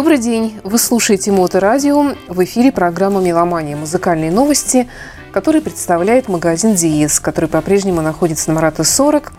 Добрый 0.00 0.16
день! 0.16 0.58
Вы 0.64 0.78
слушаете 0.78 1.30
Моторадио. 1.30 2.14
В 2.26 2.42
эфире 2.44 2.72
программа 2.72 3.20
«Меломания. 3.20 3.76
Музыкальные 3.76 4.30
новости», 4.30 4.88
который 5.30 5.60
представляет 5.60 6.26
магазин 6.26 6.74
«Диез», 6.74 7.20
который 7.20 7.50
по-прежнему 7.50 8.00
находится 8.00 8.48
на 8.48 8.54
Марата 8.54 8.82
40. 8.82 9.30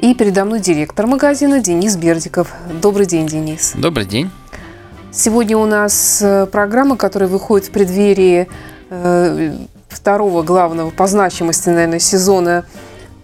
И 0.00 0.12
передо 0.14 0.44
мной 0.44 0.58
директор 0.58 1.06
магазина 1.06 1.60
Денис 1.60 1.94
Бердиков. 1.96 2.52
Добрый 2.82 3.06
день, 3.06 3.28
Денис. 3.28 3.74
Добрый 3.76 4.06
день. 4.06 4.28
Сегодня 5.12 5.56
у 5.56 5.66
нас 5.66 6.18
э, 6.20 6.46
программа, 6.46 6.96
которая 6.96 7.28
выходит 7.28 7.68
в 7.68 7.70
преддверии 7.70 8.48
э, 8.90 9.56
второго 9.88 10.42
главного 10.42 10.90
по 10.90 11.06
значимости, 11.06 11.68
наверное, 11.68 12.00
сезона 12.00 12.64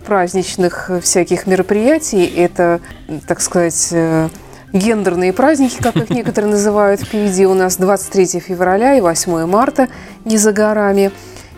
праздничных 0.06 0.92
всяких 1.02 1.48
мероприятий. 1.48 2.24
Это, 2.24 2.80
так 3.26 3.40
сказать, 3.40 3.88
э, 3.90 4.28
гендерные 4.72 5.32
праздники, 5.32 5.76
как 5.80 5.96
их 5.96 6.10
некоторые 6.10 6.50
называют. 6.52 7.00
Впереди 7.00 7.46
у 7.46 7.54
нас 7.54 7.76
23 7.76 8.40
февраля 8.40 8.96
и 8.96 9.00
8 9.00 9.46
марта 9.46 9.88
не 10.24 10.38
за 10.38 10.52
горами. 10.52 11.12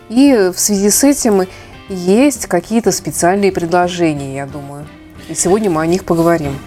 И 0.09 0.51
в 0.53 0.59
связи 0.59 0.89
с 0.89 1.03
этим 1.03 1.47
есть 1.89 2.47
какие-то 2.47 2.91
специальные 2.91 3.51
предложения, 3.51 4.35
я 4.35 4.45
думаю. 4.45 4.87
И 5.29 5.33
сегодня 5.33 5.69
мы 5.69 5.81
о 5.81 5.85
них 5.85 6.03
поговорим. 6.03 6.57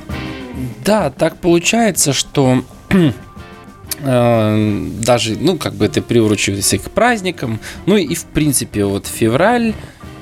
Да, 0.85 1.11
так 1.11 1.37
получается, 1.37 2.13
что 2.13 2.65
э, 4.01 4.87
даже, 5.01 5.37
ну, 5.39 5.57
как 5.57 5.75
бы 5.75 5.85
это 5.85 6.03
приурочивается 6.03 6.79
к 6.79 6.91
праздникам. 6.91 7.61
Ну 7.87 7.97
и, 7.97 8.15
в 8.15 8.25
принципе, 8.25 8.85
вот 8.85 9.07
февраль, 9.07 9.75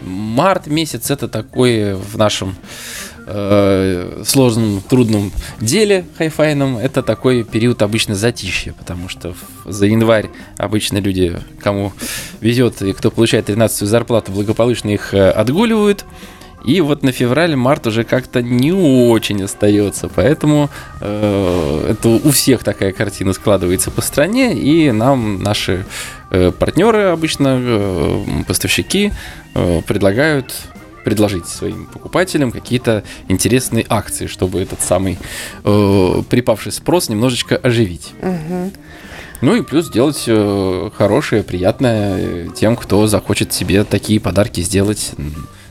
март 0.02 0.66
месяц 0.66 1.10
это 1.10 1.28
такой 1.28 1.94
в 1.94 2.16
нашем 2.16 2.56
э, 3.26 4.22
сложном, 4.24 4.80
трудном 4.80 5.32
деле 5.60 6.06
хайфайном, 6.16 6.78
это 6.78 7.02
такой 7.02 7.44
период 7.44 7.83
обычно 7.83 8.14
затишья, 8.14 8.72
потому 8.72 9.08
что 9.08 9.34
за 9.64 9.86
январь 9.86 10.30
обычно 10.56 10.98
люди, 10.98 11.38
кому 11.60 11.92
везет 12.41 12.80
и 12.83 12.92
кто 12.92 13.10
получает 13.10 13.46
13 13.46 13.88
зарплату, 13.88 14.33
благополучно 14.33 14.91
их 14.91 15.12
э, 15.12 15.30
отгуливают. 15.30 16.05
И 16.66 16.80
вот 16.80 17.05
на 17.05 17.12
февраль-март 17.12 17.86
уже 17.86 18.02
как-то 18.02 18.42
не 18.42 18.72
очень 18.72 19.42
остается. 19.44 20.08
Поэтому 20.12 20.68
э, 21.00 21.86
это 21.90 22.08
у 22.08 22.30
всех 22.33 22.64
такая 22.64 22.92
картина 22.92 23.33
складывается 23.34 23.92
по 23.92 24.00
стране. 24.00 24.52
И 24.52 24.90
нам 24.90 25.40
наши 25.44 25.86
э, 26.30 26.50
партнеры 26.50 27.05
обычно, 27.05 27.61
э, 27.61 28.24
поставщики, 28.48 29.12
э, 29.55 29.80
предлагают 29.86 30.55
предложить 31.06 31.46
своим 31.46 31.86
покупателям 31.86 32.50
какие-то 32.50 33.04
интересные 33.28 33.86
акции, 33.88 34.26
чтобы 34.26 34.60
этот 34.60 34.80
самый 34.80 35.18
э, 35.62 36.22
припавший 36.28 36.72
спрос 36.72 37.08
немножечко 37.08 37.56
оживить. 37.56 38.12
Угу. 38.20 38.72
Ну 39.40 39.54
и 39.54 39.62
плюс 39.62 39.86
сделать 39.86 40.24
э, 40.27 40.90
хорошее, 40.96 41.44
приятное 41.44 42.48
тем, 42.48 42.74
кто 42.74 43.06
захочет 43.06 43.52
себе 43.52 43.84
такие 43.84 44.18
подарки 44.18 44.62
сделать 44.62 45.12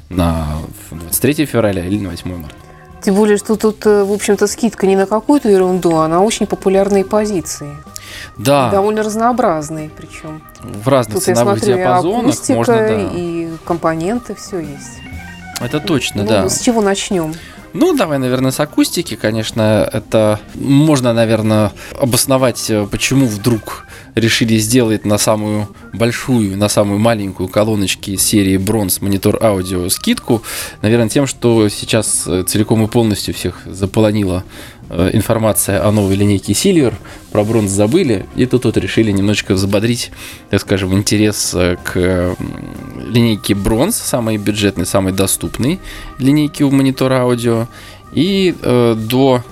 на 0.07 0.47
23 0.91 1.45
февраля 1.45 1.85
или 1.85 1.99
на 1.99 2.11
8 2.11 2.33
марта. 2.33 2.55
Тем 3.01 3.15
более, 3.15 3.35
что 3.35 3.57
тут, 3.57 3.85
э, 3.85 4.05
в 4.05 4.13
общем-то, 4.13 4.47
скидка 4.47 4.87
не 4.87 4.95
на 4.95 5.05
какую-то 5.05 5.49
ерунду, 5.49 5.97
а 5.97 6.07
на 6.07 6.23
очень 6.23 6.47
популярные 6.47 7.03
позиции. 7.03 7.75
Да. 8.37 8.69
И 8.69 8.71
довольно 8.71 9.03
разнообразные 9.03 9.91
причем. 9.97 10.41
В 10.63 10.87
разных 10.87 11.15
тут, 11.15 11.23
ценовых 11.23 11.55
я 11.55 11.59
смотрю, 11.59 11.75
диапазонах 11.75 12.49
и 12.49 12.53
можно, 12.53 12.73
да. 12.73 13.09
и 13.13 13.49
компоненты, 13.65 14.33
все 14.35 14.59
есть. 14.59 15.04
Это 15.61 15.79
точно, 15.79 16.23
ну, 16.23 16.29
да. 16.29 16.49
С 16.49 16.61
чего 16.61 16.81
начнем? 16.81 17.33
Ну, 17.73 17.93
давай, 17.93 18.19
наверное, 18.19 18.51
с 18.51 18.59
акустики. 18.61 19.15
Конечно, 19.15 19.89
это 19.91 20.39
можно, 20.53 21.11
наверное, 21.11 21.73
обосновать, 21.99 22.69
э, 22.69 22.87
почему 22.89 23.25
вдруг 23.25 23.85
решили 24.15 24.57
сделать 24.57 25.03
на 25.03 25.17
самую 25.17 25.67
большую, 25.91 26.57
на 26.57 26.69
самую 26.69 26.99
маленькую 26.99 27.49
колоночки 27.49 28.15
серии 28.15 28.57
Bronze 28.57 28.99
монитор 29.01 29.43
аудио 29.43 29.89
скидку. 29.89 30.41
Наверное, 30.81 31.09
тем, 31.09 31.27
что 31.27 31.67
сейчас 31.67 32.23
э, 32.27 32.43
целиком 32.43 32.81
и 32.83 32.87
полностью 32.87 33.33
всех 33.33 33.59
заполонила 33.65 34.45
Э, 34.45 34.74
информация 35.13 35.85
о 35.85 35.91
новой 35.91 36.15
линейке 36.15 36.53
Silver, 36.53 36.93
про 37.31 37.43
бронз 37.43 37.71
забыли, 37.71 38.25
и 38.35 38.45
тут 38.45 38.65
вот 38.65 38.77
решили 38.77 39.11
немножечко 39.11 39.53
взбодрить, 39.53 40.11
так 40.49 40.61
скажем, 40.61 40.93
интерес 40.93 41.53
э, 41.53 41.77
к 41.83 42.35
линейке 43.05 43.55
бронз, 43.55 43.95
самой 43.95 44.37
бюджетной, 44.37 44.85
самой 44.85 45.13
доступной 45.13 45.79
линейке 46.19 46.63
у 46.63 46.71
монитора 46.71 47.21
аудио. 47.21 47.67
И 48.13 48.55
э, 48.61 48.95
до 48.97 49.43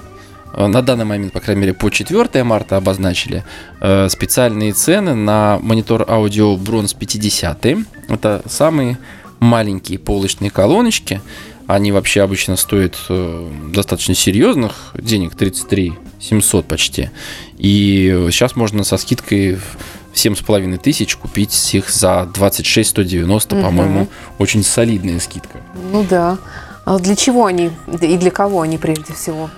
э, 0.54 0.68
на 0.68 0.82
данный 0.82 1.06
момент, 1.06 1.34
по 1.34 1.40
крайней 1.40 1.62
мере, 1.62 1.74
по 1.74 1.90
4 1.90 2.44
марта 2.44 2.78
обозначили 2.78 3.44
э, 3.82 4.08
специальные 4.10 4.74
цены 4.74 5.16
на 5.16 5.60
монитор 5.62 6.06
аудио 6.08 6.56
бронз 6.56 6.94
50. 6.94 7.66
Это 8.10 8.42
самые 8.48 8.98
маленькие 9.40 10.00
полочные 10.00 10.50
колоночки, 10.50 11.22
они 11.68 11.92
вообще 11.92 12.22
обычно 12.22 12.56
стоят 12.56 12.96
э, 13.10 13.52
достаточно 13.74 14.16
серьезных 14.16 14.94
денег, 14.96 15.36
33 15.36 15.94
700 16.20 16.66
почти. 16.66 17.10
И 17.58 18.28
сейчас 18.32 18.56
можно 18.56 18.84
со 18.84 18.98
скидкой 18.98 19.56
в 19.56 19.78
7,5 20.14 20.78
тысяч 20.78 21.16
купить 21.16 21.74
их 21.74 21.90
за 21.90 22.30
26 22.34 22.90
190, 22.90 23.56
угу. 23.56 23.64
по-моему, 23.64 24.08
очень 24.38 24.64
солидная 24.64 25.20
скидка. 25.20 25.60
Ну 25.92 26.06
да. 26.10 26.38
А 26.86 27.00
для 27.00 27.16
чего 27.16 27.46
они 27.46 27.72
и 28.02 28.18
для 28.18 28.32
кого 28.32 28.62
они 28.62 28.78
прежде 28.78 29.14
всего? 29.14 29.50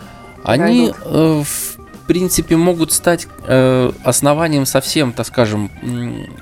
Они, 0.44 0.94
э, 0.94 1.44
в 1.44 2.06
принципе, 2.06 2.56
могут 2.56 2.92
стать 2.92 3.28
э, 3.48 3.92
основанием 4.04 4.66
совсем, 4.66 5.12
так 5.12 5.26
скажем, 5.26 5.72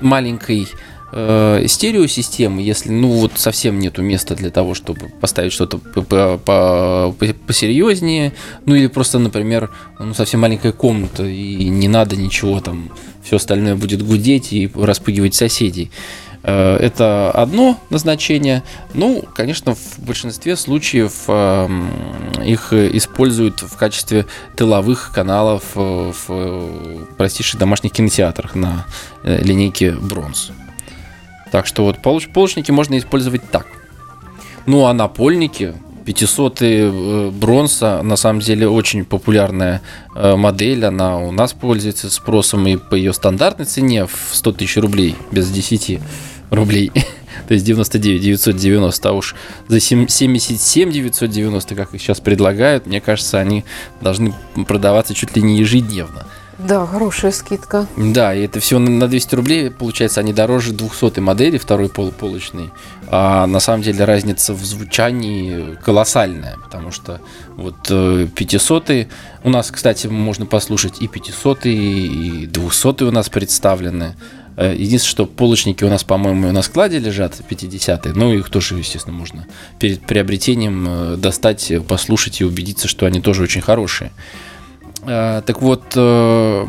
маленькой 0.01 0.67
э, 1.13 1.65
стереосистемы, 1.67 2.61
если 2.61 2.91
ну 2.91 3.09
вот 3.09 3.33
совсем 3.35 3.79
нету 3.79 4.01
места 4.01 4.35
для 4.35 4.49
того, 4.49 4.73
чтобы 4.73 5.09
поставить 5.21 5.53
что-то 5.53 5.77
посерьезнее, 7.47 8.33
ну 8.65 8.75
или 8.75 8.87
просто, 8.87 9.19
например, 9.19 9.69
ну, 9.99 10.13
совсем 10.13 10.41
маленькая 10.41 10.71
комната 10.71 11.25
и 11.25 11.69
не 11.69 11.87
надо 11.87 12.15
ничего 12.15 12.59
там, 12.59 12.89
все 13.23 13.37
остальное 13.37 13.75
будет 13.75 14.05
гудеть 14.05 14.51
и 14.53 14.69
распугивать 14.73 15.35
соседей. 15.35 15.91
Э, 16.43 16.75
это 16.77 17.31
одно 17.31 17.79
назначение. 17.89 18.63
Ну, 18.93 19.23
конечно, 19.33 19.75
в 19.75 19.99
большинстве 19.99 20.55
случаев 20.55 21.23
эм, 21.27 21.89
их 22.43 22.73
используют 22.73 23.61
в 23.61 23.75
качестве 23.77 24.25
тыловых 24.55 25.11
каналов 25.13 25.63
э, 25.75 26.11
в 26.27 27.05
простейших 27.17 27.59
домашних 27.59 27.93
кинотеатрах 27.93 28.55
на 28.55 28.85
э, 29.23 29.41
линейке 29.41 29.91
бронз. 29.91 30.51
Так 31.53 31.67
что 31.67 31.83
вот 31.83 31.99
полочники 31.99 32.71
можно 32.71 32.97
использовать 32.97 33.47
так. 33.51 33.67
Ну 34.65 34.87
а 34.87 34.93
напольники, 34.93 35.75
500 36.03 36.57
э, 36.61 37.29
бронза, 37.29 38.01
на 38.01 38.15
самом 38.15 38.39
деле 38.39 38.67
очень 38.67 39.05
популярная 39.05 39.83
э, 40.15 40.35
модель, 40.35 40.83
она 40.83 41.19
у 41.19 41.31
нас 41.31 41.53
пользуется 41.53 42.09
спросом 42.09 42.65
и 42.65 42.77
по 42.77 42.95
ее 42.95 43.13
стандартной 43.13 43.65
цене 43.65 44.07
в 44.07 44.29
100 44.31 44.51
тысяч 44.53 44.77
рублей, 44.77 45.15
без 45.31 45.51
10 45.51 45.99
рублей, 46.49 46.91
то 47.47 47.53
есть 47.53 47.63
99 47.67 48.19
990, 48.19 49.09
а 49.09 49.11
уж 49.11 49.35
за 49.67 49.79
77 49.79 50.91
990, 50.91 51.75
как 51.75 51.93
их 51.93 52.01
сейчас 52.01 52.19
предлагают, 52.19 52.87
мне 52.87 52.99
кажется, 52.99 53.37
они 53.37 53.63
должны 54.01 54.33
продаваться 54.67 55.13
чуть 55.13 55.35
ли 55.35 55.43
не 55.43 55.59
ежедневно. 55.59 56.25
Да, 56.59 56.85
хорошая 56.85 57.31
скидка. 57.31 57.87
Да, 57.97 58.33
и 58.33 58.45
это 58.45 58.59
все 58.59 58.77
на 58.79 59.07
200 59.07 59.35
рублей, 59.35 59.71
получается, 59.71 60.19
они 60.19 60.33
дороже 60.33 60.71
200 60.71 61.19
модели, 61.19 61.57
второй 61.57 61.89
полуполочной. 61.89 62.71
А 63.07 63.47
на 63.47 63.59
самом 63.59 63.81
деле 63.81 64.05
разница 64.05 64.53
в 64.53 64.63
звучании 64.63 65.77
колоссальная, 65.83 66.57
потому 66.57 66.91
что 66.91 67.21
вот 67.55 67.77
500 67.87 68.89
э, 68.89 69.07
у 69.43 69.49
нас, 69.49 69.71
кстати, 69.71 70.07
можно 70.07 70.45
послушать 70.45 71.01
и 71.01 71.07
500 71.07 71.65
и 71.65 72.47
200 72.47 73.03
у 73.03 73.11
нас 73.11 73.29
представлены. 73.29 74.15
Э, 74.55 74.73
единственное, 74.73 75.11
что 75.11 75.25
полочники 75.25 75.83
у 75.83 75.89
нас, 75.89 76.03
по-моему, 76.03 76.51
на 76.51 76.61
складе 76.61 76.99
лежат, 76.99 77.41
50-е, 77.49 78.13
ну, 78.13 78.31
их 78.33 78.49
тоже, 78.49 78.77
естественно, 78.77 79.15
можно 79.15 79.47
перед 79.79 80.05
приобретением 80.05 80.85
э, 80.87 81.15
достать, 81.17 81.71
послушать 81.87 82.41
и 82.41 82.45
убедиться, 82.45 82.87
что 82.87 83.05
они 83.05 83.21
тоже 83.21 83.43
очень 83.43 83.61
хорошие. 83.61 84.11
Э, 85.05 85.41
так 85.45 85.61
вот, 85.61 85.83
э, 85.95 86.65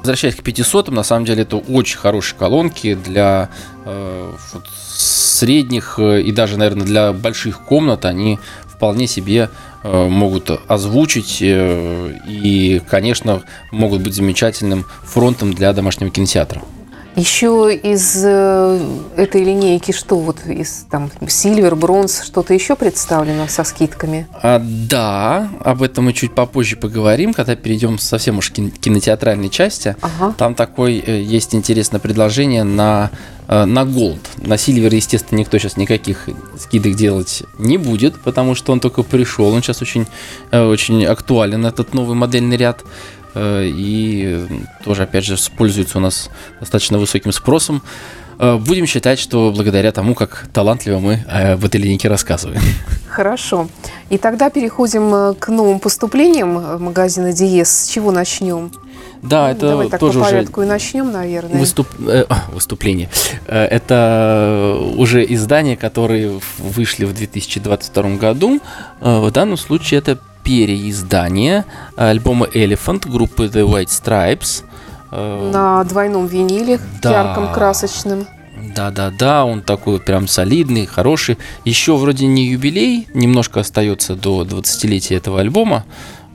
возвращаясь 0.00 0.34
к 0.34 0.42
500, 0.42 0.88
на 0.88 1.02
самом 1.02 1.24
деле 1.24 1.42
это 1.42 1.56
очень 1.56 1.98
хорошие 1.98 2.38
колонки 2.38 2.94
для 2.94 3.48
э, 3.84 4.32
вот, 4.52 4.64
средних 4.88 5.98
и 5.98 6.32
даже, 6.32 6.58
наверное, 6.58 6.86
для 6.86 7.12
больших 7.12 7.60
комнат. 7.60 8.04
Они 8.04 8.38
вполне 8.66 9.06
себе 9.06 9.50
могут 9.84 10.50
озвучить 10.68 11.38
и, 11.40 12.82
конечно, 12.88 13.42
могут 13.70 14.02
быть 14.02 14.14
замечательным 14.14 14.84
фронтом 15.04 15.54
для 15.54 15.72
домашнего 15.72 16.10
кинотеатра. 16.10 16.62
Еще 17.18 17.74
из 17.74 18.22
э, 18.24 18.80
этой 19.16 19.42
линейки 19.42 19.90
что 19.90 20.20
вот 20.20 20.46
из 20.46 20.86
там 20.88 21.10
сильвер, 21.26 21.74
бронз, 21.74 22.22
что-то 22.22 22.54
еще 22.54 22.76
представлено 22.76 23.48
со 23.48 23.64
скидками? 23.64 24.28
А, 24.40 24.62
да, 24.64 25.48
об 25.64 25.82
этом 25.82 26.04
мы 26.04 26.12
чуть 26.12 26.32
попозже 26.32 26.76
поговорим, 26.76 27.34
когда 27.34 27.56
перейдем 27.56 27.98
совсем 27.98 28.38
уж 28.38 28.50
к 28.50 28.54
кинотеатральной 28.54 29.50
части. 29.50 29.96
Ага. 30.00 30.32
Там 30.38 30.54
такой 30.54 31.02
э, 31.04 31.20
есть 31.20 31.56
интересное 31.56 31.98
предложение 31.98 32.62
на 32.62 33.10
э, 33.48 33.64
на 33.64 33.80
Gold. 33.80 34.20
На 34.36 34.54
Silver, 34.54 34.94
естественно, 34.94 35.40
никто 35.40 35.58
сейчас 35.58 35.76
никаких 35.76 36.28
скидок 36.56 36.94
делать 36.94 37.42
не 37.58 37.78
будет, 37.78 38.20
потому 38.20 38.54
что 38.54 38.70
он 38.70 38.78
только 38.78 39.02
пришел. 39.02 39.48
Он 39.48 39.60
сейчас 39.60 39.82
очень, 39.82 40.06
очень 40.52 41.04
актуален, 41.04 41.66
этот 41.66 41.94
новый 41.94 42.14
модельный 42.14 42.56
ряд. 42.56 42.84
Э, 43.38 43.64
и 43.64 44.46
тоже, 44.84 45.04
опять 45.04 45.24
же, 45.24 45.36
пользуется 45.56 45.98
у 45.98 46.00
нас 46.00 46.30
достаточно 46.60 46.98
высоким 46.98 47.32
спросом. 47.32 47.82
Э, 48.38 48.56
будем 48.56 48.86
считать, 48.86 49.18
что 49.18 49.52
благодаря 49.54 49.92
тому, 49.92 50.14
как 50.14 50.46
талантливо 50.52 50.98
мы 50.98 51.24
об 51.28 51.64
этой 51.64 51.80
линейке 51.80 52.08
рассказываем. 52.08 52.60
Хорошо. 53.08 53.68
И 54.10 54.18
тогда 54.18 54.50
переходим 54.50 55.14
э, 55.14 55.34
к 55.34 55.48
новым 55.48 55.80
поступлениям 55.80 56.82
магазина 56.82 57.32
Диес. 57.32 57.68
С 57.68 57.88
чего 57.88 58.12
начнем? 58.12 58.70
Да, 59.22 59.46
ну, 59.46 59.50
это 59.50 59.68
Давай 59.68 59.88
так 59.88 60.00
тоже 60.00 60.20
по 60.20 60.26
порядку 60.26 60.60
уже 60.60 60.68
и 60.68 60.70
начнем, 60.70 61.10
наверное. 61.10 61.58
Выступ... 61.58 61.88
Э, 62.06 62.26
выступление. 62.52 63.08
Это 63.46 64.78
уже 64.96 65.24
издания, 65.24 65.76
которые 65.76 66.40
вышли 66.58 67.04
в 67.04 67.12
2022 67.12 68.02
году. 68.16 68.60
В 69.00 69.30
данном 69.30 69.56
случае 69.56 69.98
это 69.98 70.18
переиздание 70.48 71.66
альбома 71.94 72.46
Elephant 72.46 73.06
группы 73.06 73.44
The 73.44 73.68
White 73.68 73.88
Stripes. 73.88 74.64
Э, 75.12 75.50
На 75.52 75.84
двойном 75.84 76.26
виниле, 76.26 76.80
да. 77.02 77.10
ярком, 77.28 77.52
красочным. 77.52 78.26
Да-да-да, 78.74 79.44
он 79.44 79.60
такой 79.60 80.00
прям 80.00 80.26
солидный, 80.26 80.86
хороший. 80.86 81.36
Еще 81.66 81.98
вроде 81.98 82.24
не 82.26 82.46
юбилей, 82.46 83.08
немножко 83.12 83.60
остается 83.60 84.14
до 84.14 84.42
20-летия 84.42 85.18
этого 85.18 85.40
альбома. 85.40 85.84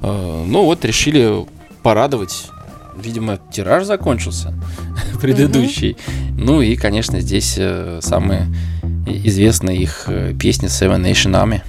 Э, 0.04 0.44
ну 0.46 0.64
вот 0.64 0.86
решили 0.86 1.48
порадовать. 1.82 2.52
Видимо, 2.96 3.40
тираж 3.52 3.86
закончился 3.86 4.54
предыдущий. 5.22 5.98
Ну 6.38 6.62
и, 6.62 6.76
конечно, 6.76 7.20
здесь 7.20 7.56
э, 7.58 7.98
самые 8.04 8.46
известные 9.08 9.78
их 9.80 10.08
песни 10.40 10.68
Seven 10.68 11.02
Nation 11.02 11.32
Army. 11.32 11.62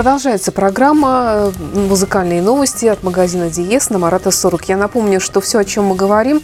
Продолжается 0.00 0.50
программа 0.50 1.52
«Музыкальные 1.74 2.40
новости» 2.40 2.86
от 2.86 3.02
магазина 3.02 3.50
«Диез» 3.50 3.90
на 3.90 3.98
Марата 3.98 4.30
40. 4.30 4.70
Я 4.70 4.78
напомню, 4.78 5.20
что 5.20 5.42
все, 5.42 5.58
о 5.58 5.64
чем 5.66 5.88
мы 5.88 5.94
говорим, 5.94 6.40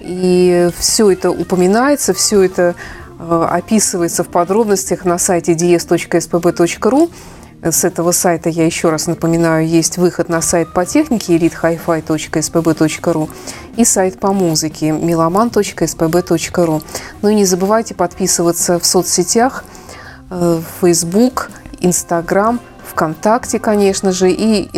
и 0.00 0.70
все 0.78 1.10
это 1.10 1.30
упоминается, 1.30 2.14
все 2.14 2.40
это 2.40 2.74
э, 3.18 3.48
описывается 3.50 4.24
в 4.24 4.28
подробностях 4.28 5.04
на 5.04 5.18
сайте 5.18 5.52
dies.spb.ru. 5.52 7.10
С 7.62 7.84
этого 7.84 8.12
сайта, 8.12 8.48
я 8.48 8.64
еще 8.64 8.88
раз 8.88 9.08
напоминаю, 9.08 9.68
есть 9.68 9.98
выход 9.98 10.30
на 10.30 10.40
сайт 10.40 10.72
по 10.72 10.86
технике 10.86 11.36
elitehifi.spb.ru 11.36 13.28
и 13.76 13.84
сайт 13.84 14.18
по 14.18 14.32
музыке 14.32 14.88
meloman.spb.ru. 14.88 16.82
Ну 17.20 17.28
и 17.28 17.34
не 17.34 17.44
забывайте 17.44 17.94
подписываться 17.94 18.78
в 18.78 18.86
соцсетях 18.86 19.64
э, 20.30 20.62
Facebook, 20.80 21.50
Instagram, 21.80 22.58
ВКонтакте, 22.96 23.58
конечно 23.58 24.10
же, 24.10 24.30
и 24.30 24.70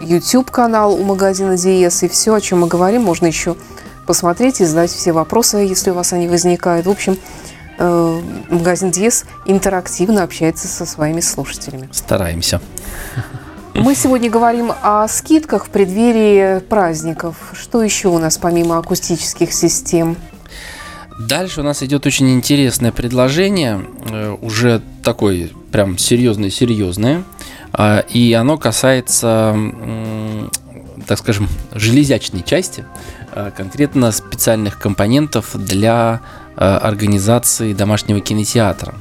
YouTube-канал 0.00 0.94
у 0.94 1.04
магазина 1.04 1.56
Диес. 1.56 2.02
И 2.02 2.08
все, 2.08 2.34
о 2.34 2.40
чем 2.40 2.62
мы 2.62 2.66
говорим, 2.66 3.02
можно 3.02 3.26
еще 3.26 3.54
посмотреть 4.04 4.60
и 4.60 4.64
задать 4.64 4.90
все 4.90 5.12
вопросы, 5.12 5.58
если 5.58 5.90
у 5.90 5.94
вас 5.94 6.12
они 6.12 6.26
возникают. 6.26 6.86
В 6.86 6.90
общем, 6.90 7.16
э, 7.78 8.20
магазин 8.50 8.90
Диес 8.90 9.24
интерактивно 9.46 10.24
общается 10.24 10.66
со 10.66 10.84
своими 10.84 11.20
слушателями. 11.20 11.88
Стараемся. 11.92 12.60
Мы 13.74 13.94
сегодня 13.94 14.28
говорим 14.28 14.72
о 14.82 15.06
скидках 15.06 15.66
в 15.66 15.70
преддверии 15.70 16.58
праздников. 16.58 17.36
Что 17.52 17.80
еще 17.80 18.08
у 18.08 18.18
нас 18.18 18.38
помимо 18.38 18.76
акустических 18.78 19.52
систем? 19.52 20.16
Дальше 21.18 21.60
у 21.60 21.64
нас 21.64 21.82
идет 21.82 22.06
очень 22.06 22.32
интересное 22.32 22.92
предложение, 22.92 23.84
э, 24.10 24.36
уже 24.40 24.82
такое 25.02 25.50
прям 25.70 25.98
серьезное-серьезное, 25.98 27.24
а, 27.72 28.00
и 28.00 28.32
оно 28.34 28.58
касается, 28.58 29.56
так 31.06 31.18
скажем, 31.18 31.48
железячной 31.72 32.42
части, 32.42 32.84
а, 33.32 33.50
конкретно 33.50 34.12
специальных 34.12 34.78
компонентов 34.78 35.50
для 35.54 36.20
а, 36.56 36.78
организации 36.78 37.72
домашнего 37.72 38.20
кинотеатра, 38.20 38.94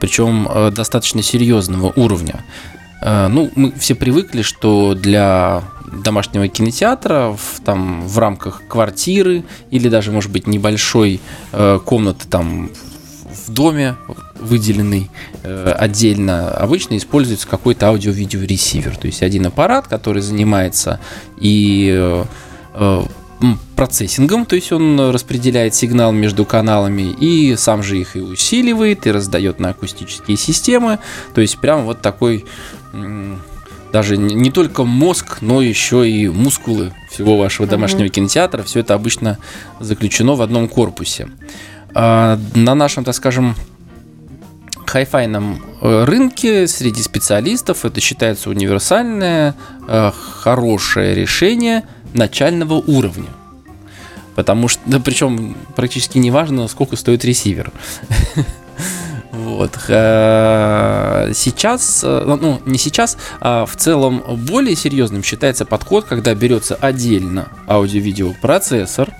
причем 0.00 0.48
достаточно 0.74 1.22
серьезного 1.22 1.92
уровня. 1.94 2.44
Ну, 3.04 3.50
мы 3.54 3.70
все 3.72 3.94
привыкли, 3.94 4.40
что 4.40 4.94
для 4.94 5.62
домашнего 6.02 6.48
кинотеатра 6.48 7.36
в, 7.36 7.60
там, 7.62 8.06
в 8.06 8.18
рамках 8.18 8.62
квартиры 8.66 9.44
или 9.70 9.88
даже, 9.88 10.10
может 10.10 10.30
быть, 10.30 10.46
небольшой 10.46 11.20
э, 11.52 11.78
комнаты 11.84 12.26
там 12.28 12.70
в 13.46 13.52
доме 13.52 13.96
выделенный 14.38 15.10
э, 15.42 15.72
отдельно, 15.72 16.50
обычно 16.50 16.96
используется 16.96 17.46
какой-то 17.46 17.88
аудио-видео 17.88 18.42
ресивер. 18.42 18.96
То 18.96 19.06
есть 19.06 19.22
один 19.22 19.46
аппарат, 19.46 19.86
который 19.86 20.22
занимается 20.22 21.00
и 21.38 21.92
э, 21.94 22.24
э, 22.74 23.02
процессингом, 23.76 24.46
то 24.46 24.56
есть 24.56 24.72
он 24.72 25.10
распределяет 25.10 25.74
сигнал 25.74 26.12
между 26.12 26.44
каналами 26.44 27.14
и 27.20 27.56
сам 27.56 27.82
же 27.82 27.98
их 27.98 28.16
и 28.16 28.20
усиливает, 28.20 29.06
и 29.06 29.10
раздает 29.10 29.60
на 29.60 29.70
акустические 29.70 30.36
системы. 30.36 30.98
То 31.34 31.40
есть 31.40 31.58
прям 31.58 31.84
вот 31.84 32.00
такой 32.00 32.44
даже 33.92 34.16
не 34.16 34.50
только 34.50 34.84
мозг, 34.84 35.38
но 35.40 35.62
еще 35.62 36.08
и 36.08 36.28
мускулы 36.28 36.92
всего 37.10 37.38
вашего 37.38 37.68
домашнего 37.68 38.06
mm-hmm. 38.06 38.10
кинотеатра. 38.10 38.62
Все 38.64 38.80
это 38.80 38.94
обычно 38.94 39.38
заключено 39.78 40.34
в 40.34 40.42
одном 40.42 40.68
корпусе. 40.68 41.28
А, 41.94 42.38
на 42.54 42.74
нашем, 42.74 43.04
так 43.04 43.14
скажем, 43.14 43.54
хайфайном 44.84 45.62
э, 45.80 46.04
рынке 46.04 46.66
среди 46.66 47.02
специалистов 47.02 47.84
это 47.84 48.00
считается 48.00 48.50
универсальное, 48.50 49.54
э, 49.88 50.10
хорошее 50.12 51.14
решение 51.14 51.84
начального 52.12 52.74
уровня. 52.74 53.28
Потому 54.34 54.68
что, 54.68 54.82
да, 54.86 55.00
причем 55.00 55.56
практически 55.76 56.18
не 56.18 56.30
важно, 56.30 56.66
сколько 56.68 56.96
стоит 56.96 57.24
ресивер. 57.24 57.72
Вот. 59.44 59.78
Э, 59.88 61.30
сейчас, 61.34 62.02
ну, 62.02 62.62
не 62.64 62.78
сейчас, 62.78 63.18
а 63.40 63.66
в 63.66 63.76
целом 63.76 64.22
более 64.48 64.74
серьезным 64.74 65.22
считается 65.22 65.66
подход, 65.66 66.06
когда 66.06 66.34
берется 66.34 66.76
отдельно 66.76 67.48
аудио-видео 67.68 68.32
процессор, 68.40 69.10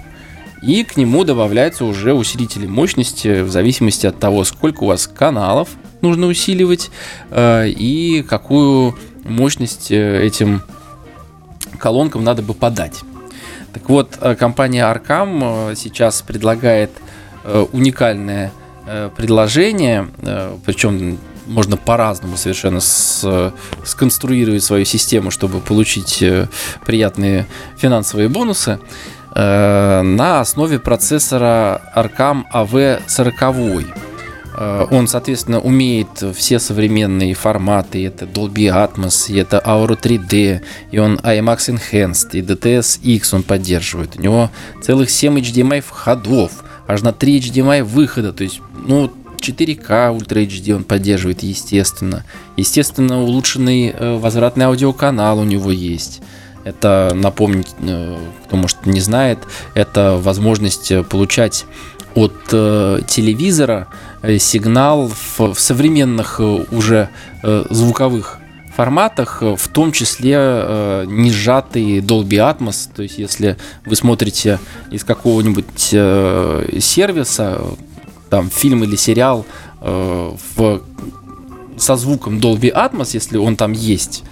и 0.62 0.82
к 0.82 0.96
нему 0.96 1.24
добавляются 1.24 1.84
уже 1.84 2.14
усилители 2.14 2.66
мощности 2.66 3.42
в 3.42 3.50
зависимости 3.50 4.06
от 4.06 4.18
того, 4.18 4.44
сколько 4.44 4.84
у 4.84 4.86
вас 4.86 5.06
каналов 5.06 5.68
нужно 6.00 6.26
усиливать 6.26 6.90
э, 7.30 7.68
и 7.68 8.22
какую 8.22 8.96
мощность 9.24 9.92
э, 9.92 10.22
этим 10.24 10.62
колонкам 11.78 12.24
надо 12.24 12.40
бы 12.40 12.54
подать. 12.54 13.02
Так 13.74 13.90
вот, 13.90 14.16
компания 14.38 14.90
Arcam 14.90 15.74
сейчас 15.74 16.22
предлагает 16.22 16.90
уникальное 17.72 18.52
предложение, 19.16 20.08
причем 20.64 21.18
можно 21.46 21.76
по-разному 21.76 22.36
совершенно 22.36 22.80
с, 22.80 23.52
сконструировать 23.84 24.62
свою 24.62 24.84
систему, 24.84 25.30
чтобы 25.30 25.60
получить 25.60 26.24
приятные 26.84 27.46
финансовые 27.76 28.28
бонусы. 28.28 28.78
Э, 29.34 30.02
на 30.02 30.40
основе 30.40 30.78
процессора 30.78 31.82
Arcam 31.94 32.44
AV40. 32.52 33.86
Э, 34.56 34.86
он, 34.90 35.08
соответственно, 35.08 35.60
умеет 35.60 36.22
все 36.34 36.60
современные 36.60 37.34
форматы. 37.34 38.06
Это 38.06 38.26
Dolby 38.26 38.70
Atmos, 38.70 39.32
и 39.32 39.36
это 39.36 39.60
Auro 39.64 40.00
3D, 40.00 40.60
и 40.92 40.98
он 40.98 41.16
IMAX 41.16 41.76
Enhanced, 41.76 42.30
и 42.32 42.42
DTS-X 42.42 43.34
он 43.34 43.42
поддерживает. 43.42 44.16
У 44.16 44.22
него 44.22 44.50
целых 44.80 45.10
7 45.10 45.36
HDMI 45.38 45.80
входов, 45.80 46.62
аж 46.86 47.02
на 47.02 47.12
3 47.12 47.40
HDMI 47.40 47.82
выхода. 47.82 48.32
То 48.32 48.44
есть, 48.44 48.60
ну, 48.86 49.10
4К 49.38 50.16
Ultra 50.16 50.46
HD 50.46 50.74
он 50.74 50.84
поддерживает, 50.84 51.42
естественно. 51.42 52.24
Естественно, 52.56 53.22
улучшенный 53.22 53.90
э, 53.90 54.16
возвратный 54.16 54.66
аудиоканал 54.66 55.38
у 55.38 55.44
него 55.44 55.70
есть. 55.70 56.22
Это, 56.64 57.12
напомнить, 57.14 57.68
э, 57.80 58.18
кто 58.46 58.56
может 58.56 58.86
не 58.86 59.00
знает, 59.00 59.38
это 59.74 60.16
возможность 60.16 60.90
э, 60.90 61.02
получать 61.02 61.66
от 62.14 62.34
э, 62.52 63.00
телевизора 63.06 63.88
сигнал 64.38 65.08
в, 65.08 65.52
в 65.52 65.60
современных 65.60 66.40
уже 66.70 67.10
звуковых 67.42 68.38
форматах, 68.74 69.42
в 69.42 69.68
том 69.68 69.92
числе 69.92 70.34
э, 70.36 71.04
не 71.06 71.30
сжатый 71.30 72.00
Dolby 72.00 72.38
Atmos. 72.38 72.88
То 72.94 73.02
есть, 73.02 73.18
если 73.18 73.56
вы 73.86 73.96
смотрите 73.96 74.58
из 74.90 75.04
какого-нибудь 75.04 75.90
э, 75.92 76.78
сервиса, 76.80 77.60
там 78.30 78.50
фильм 78.50 78.82
или 78.84 78.96
сериал 78.96 79.46
э, 79.80 80.32
в, 80.56 80.82
со 81.76 81.96
звуком 81.96 82.38
Dolby 82.38 82.72
Atmos, 82.74 83.10
если 83.12 83.36
он 83.36 83.56
там 83.56 83.72
есть, 83.72 84.24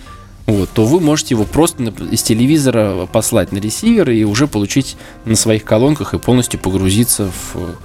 вот, 0.47 0.71
то 0.71 0.85
вы 0.85 0.99
можете 0.99 1.35
его 1.35 1.45
просто 1.45 1.85
из 2.11 2.23
телевизора 2.23 3.07
послать 3.07 3.53
на 3.53 3.59
ресивер 3.59 4.11
и 4.11 4.25
уже 4.25 4.49
получить 4.49 4.97
на 5.25 5.37
своих 5.37 5.65
колонках 5.65 6.15
и 6.15 6.19
полностью 6.19 6.59
погрузиться 6.59 7.31
в 7.31 7.77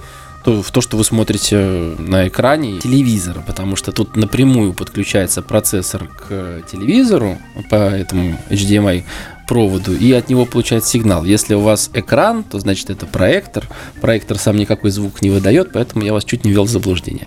то, 0.44 0.62
в 0.62 0.70
то, 0.70 0.80
что 0.80 0.96
вы 0.96 1.04
смотрите 1.04 1.56
на 1.98 2.28
экране 2.28 2.78
телевизора, 2.78 3.42
потому 3.46 3.76
что 3.76 3.92
тут 3.92 4.16
напрямую 4.16 4.72
подключается 4.72 5.42
процессор 5.42 6.06
к 6.06 6.62
телевизору 6.70 7.38
по 7.70 7.74
этому 7.74 8.38
HDMI 8.50 9.04
проводу, 9.48 9.96
и 9.96 10.12
от 10.12 10.28
него 10.28 10.44
получается 10.44 10.90
сигнал. 10.90 11.24
Если 11.24 11.54
у 11.54 11.60
вас 11.60 11.90
экран, 11.94 12.44
то 12.44 12.60
значит 12.60 12.90
это 12.90 13.06
проектор. 13.06 13.66
Проектор 14.00 14.38
сам 14.38 14.56
никакой 14.56 14.90
звук 14.90 15.22
не 15.22 15.30
выдает, 15.30 15.72
поэтому 15.72 16.04
я 16.04 16.12
вас 16.12 16.24
чуть 16.24 16.44
не 16.44 16.50
ввел 16.52 16.64
в 16.64 16.68
заблуждение. 16.68 17.26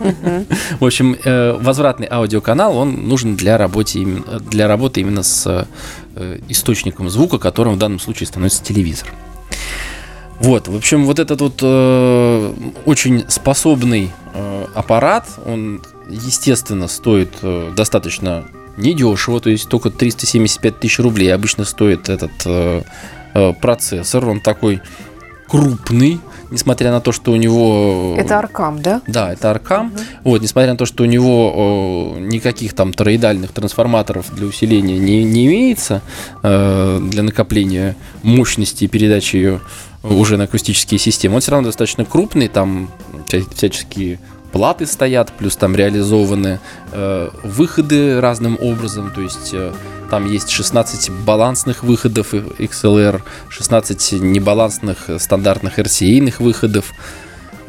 В 0.80 0.84
общем, 0.84 1.16
э, 1.24 1.52
возвратный 1.52 2.08
аудиоканал, 2.10 2.76
он 2.76 3.08
нужен 3.08 3.36
для, 3.36 3.56
работы, 3.56 4.04
для 4.50 4.66
работы 4.66 5.00
именно 5.00 5.22
с 5.22 5.66
э, 6.16 6.38
источником 6.48 7.08
звука, 7.08 7.38
которым 7.38 7.74
в 7.74 7.78
данном 7.78 8.00
случае 8.00 8.26
становится 8.26 8.64
телевизор. 8.64 9.08
Вот, 10.40 10.68
в 10.68 10.74
общем, 10.74 11.04
вот 11.04 11.18
этот 11.18 11.40
вот 11.42 11.60
э, 11.62 12.52
очень 12.86 13.24
способный 13.28 14.10
э, 14.32 14.66
аппарат, 14.74 15.26
он, 15.44 15.82
естественно, 16.08 16.88
стоит 16.88 17.34
э, 17.42 17.72
достаточно 17.76 18.44
недешево, 18.78 19.40
то 19.40 19.50
есть 19.50 19.68
только 19.68 19.90
375 19.90 20.80
тысяч 20.80 20.98
рублей 20.98 21.34
обычно 21.34 21.64
стоит 21.64 22.08
этот 22.08 22.32
э, 22.46 22.82
э, 23.34 23.52
процессор. 23.60 24.26
Он 24.26 24.40
такой 24.40 24.80
крупный, 25.46 26.20
несмотря 26.50 26.90
на 26.90 27.00
то, 27.00 27.12
что 27.12 27.32
у 27.32 27.36
него... 27.36 28.14
Это 28.16 28.38
Аркам, 28.38 28.80
да? 28.80 29.02
Да, 29.06 29.32
это 29.32 29.50
Аркам. 29.50 29.88
Угу. 29.88 30.02
Вот, 30.24 30.42
несмотря 30.42 30.72
на 30.72 30.78
то, 30.78 30.86
что 30.86 31.02
у 31.02 31.06
него 31.06 32.14
э, 32.16 32.20
никаких 32.20 32.72
там 32.72 32.92
тороидальных 32.92 33.52
трансформаторов 33.52 34.32
для 34.34 34.46
усиления 34.46 34.98
не, 34.98 35.24
не 35.24 35.46
имеется, 35.46 36.02
э, 36.42 37.00
для 37.10 37.22
накопления 37.22 37.96
мощности 38.22 38.84
и 38.84 38.88
передачи 38.88 39.36
ее 39.36 39.60
уже 40.02 40.36
на 40.36 40.44
акустические 40.44 40.98
системы, 40.98 41.36
он 41.36 41.40
все 41.40 41.52
равно 41.52 41.68
достаточно 41.68 42.04
крупный, 42.04 42.48
там 42.48 42.90
всяческие 43.54 44.18
платы 44.52 44.86
стоят, 44.86 45.32
плюс 45.32 45.56
там 45.56 45.76
реализованы 45.76 46.60
э, 46.92 47.30
выходы 47.42 48.20
разным 48.20 48.58
образом, 48.60 49.12
то 49.14 49.20
есть 49.20 49.50
э, 49.52 49.72
там 50.10 50.26
есть 50.26 50.50
16 50.50 51.10
балансных 51.24 51.84
выходов 51.84 52.34
XLR, 52.34 53.22
16 53.48 54.12
небалансных 54.20 55.10
стандартных 55.18 55.78
RCA 55.78 56.34
выходов. 56.40 56.92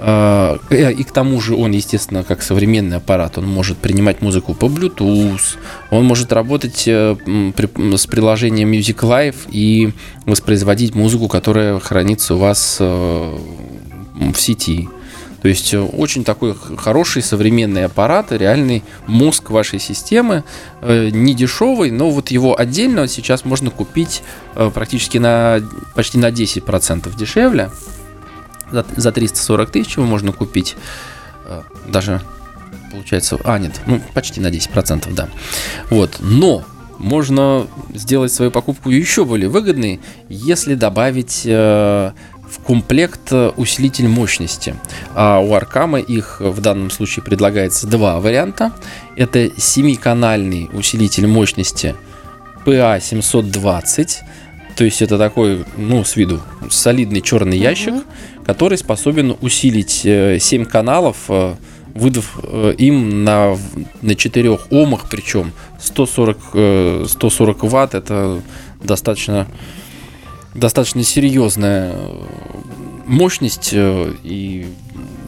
Э, 0.04 0.58
и 0.72 1.04
к 1.04 1.12
тому 1.12 1.40
же 1.40 1.56
он, 1.56 1.72
естественно, 1.72 2.24
как 2.24 2.42
современный 2.42 2.98
аппарат, 2.98 3.38
он 3.38 3.48
может 3.48 3.78
принимать 3.78 4.22
музыку 4.22 4.56
по 4.56 4.66
Bluetooth, 4.66 5.58
он 5.92 6.06
может 6.06 6.34
работать 6.34 6.88
э, 6.88 7.16
с 7.96 8.08
приложением 8.08 8.72
Music 8.72 8.98
Live 9.02 9.36
и 9.52 9.94
воспроизводить 10.26 10.96
музыку, 10.96 11.28
которая 11.28 11.80
хранится 11.80 12.34
у 12.34 12.40
вас 12.40 12.78
э, 12.80 13.38
в 14.34 14.36
сети. 14.36 14.90
То 15.44 15.48
есть 15.48 15.74
очень 15.74 16.24
такой 16.24 16.56
хороший 16.78 17.24
современный 17.24 17.86
аппарат, 17.86 18.32
реальный 18.32 18.84
мозг 19.08 19.50
вашей 19.50 19.80
системы, 19.80 20.44
не 20.84 21.34
дешевый, 21.34 21.90
но 21.90 22.12
вот 22.12 22.30
его 22.30 22.60
отдельно 22.60 23.08
сейчас 23.08 23.44
можно 23.44 23.72
купить 23.72 24.22
практически 24.54 25.18
на 25.18 25.60
почти 25.96 26.20
на 26.20 26.30
10% 26.30 27.18
дешевле 27.18 27.72
за, 28.72 28.86
за 28.96 29.12
340 29.12 29.72
тысяч 29.72 29.98
его 29.98 30.06
можно 30.06 30.32
купить. 30.32 30.76
Э, 31.46 31.62
даже 31.88 32.22
получается, 32.92 33.38
а 33.44 33.58
нет, 33.58 33.80
ну 33.86 34.02
почти 34.14 34.42
на 34.42 34.48
10%, 34.48 35.14
да. 35.14 35.30
Вот, 35.90 36.18
но 36.20 36.64
можно 36.98 37.68
сделать 37.94 38.32
свою 38.32 38.52
покупку 38.52 38.90
еще 38.90 39.26
более 39.26 39.50
выгодной, 39.50 40.00
если 40.30 40.76
добавить 40.76 41.44
э, 41.46 42.12
в 42.52 42.60
комплект 42.66 43.32
усилитель 43.32 44.08
мощности. 44.08 44.76
А 45.16 45.40
у 45.40 45.54
Аркама 45.54 46.00
их 46.00 46.42
в 46.42 46.60
данном 46.62 46.92
случае 46.92 47.24
предлагается 47.24 47.88
два 47.88 48.20
варианта. 48.20 48.74
Это 49.16 49.46
7-канальный 49.46 50.70
усилитель 50.74 51.28
мощности 51.28 51.96
PA720. 52.66 54.18
То 54.82 54.86
есть 54.86 55.04
это 55.04 55.20
такой, 55.20 55.64
ну, 55.78 56.04
с 56.04 56.16
виду 56.16 56.42
солидный 56.72 57.22
черный 57.22 57.56
ящик, 57.56 57.94
угу 57.94 58.04
который 58.44 58.80
способен 58.80 59.38
усилить 59.42 59.92
7 59.92 60.10
э, 60.10 60.66
каналов, 60.66 61.18
э, 61.30 61.54
выдав 61.94 62.40
э, 62.42 62.74
им 62.80 63.24
на, 63.24 63.56
на 64.02 64.16
4 64.16 64.50
омах, 64.72 65.06
причем 65.08 65.52
140, 65.80 67.08
140 67.08 67.64
ватт 67.66 67.94
это 67.94 68.42
достаточно, 68.84 69.46
достаточно 70.56 71.04
серьезная 71.04 71.96
мощность 73.06 73.74
и 73.74 74.66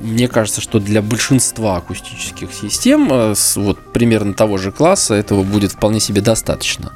мне 0.01 0.27
кажется, 0.27 0.62
что 0.62 0.79
для 0.79 1.03
большинства 1.03 1.77
акустических 1.77 2.50
систем 2.51 3.36
вот 3.55 3.93
примерно 3.93 4.33
того 4.33 4.57
же 4.57 4.72
класса 4.72 5.13
этого 5.13 5.43
будет 5.43 5.74
вполне 5.74 6.00
себе 6.00 6.22
достаточно. 6.22 6.93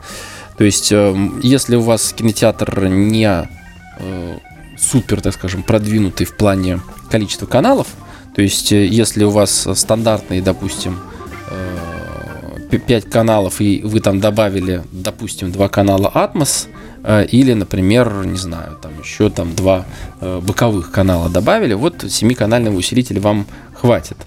То 0.57 0.63
есть, 0.63 0.91
если 0.91 1.75
у 1.75 1.81
вас 1.81 2.13
кинотеатр 2.13 2.87
не 2.87 3.47
супер, 4.77 5.21
так 5.21 5.33
скажем, 5.33 5.63
продвинутый 5.63 6.25
в 6.25 6.35
плане 6.35 6.81
количества 7.09 7.45
каналов. 7.45 7.87
То 8.35 8.41
есть, 8.41 8.71
э, 8.71 8.85
если 8.85 9.23
у 9.23 9.31
вас 9.31 9.67
стандартные, 9.73 10.41
допустим, 10.41 10.99
5 12.69 13.05
э, 13.05 13.09
каналов, 13.09 13.59
и 13.61 13.81
вы 13.83 13.99
там 13.99 14.19
добавили, 14.19 14.83
допустим, 14.91 15.51
два 15.51 15.69
канала 15.69 16.11
Atmos, 16.13 16.67
э, 17.03 17.25
или, 17.25 17.53
например, 17.53 18.25
не 18.25 18.37
знаю, 18.37 18.77
там 18.81 18.91
еще 19.01 19.29
там 19.29 19.55
два 19.55 19.85
боковых 20.21 20.91
канала 20.91 21.29
добавили, 21.29 21.73
вот 21.73 22.03
7-канального 22.03 22.75
усилителя 22.75 23.21
вам 23.21 23.47
хватит. 23.73 24.17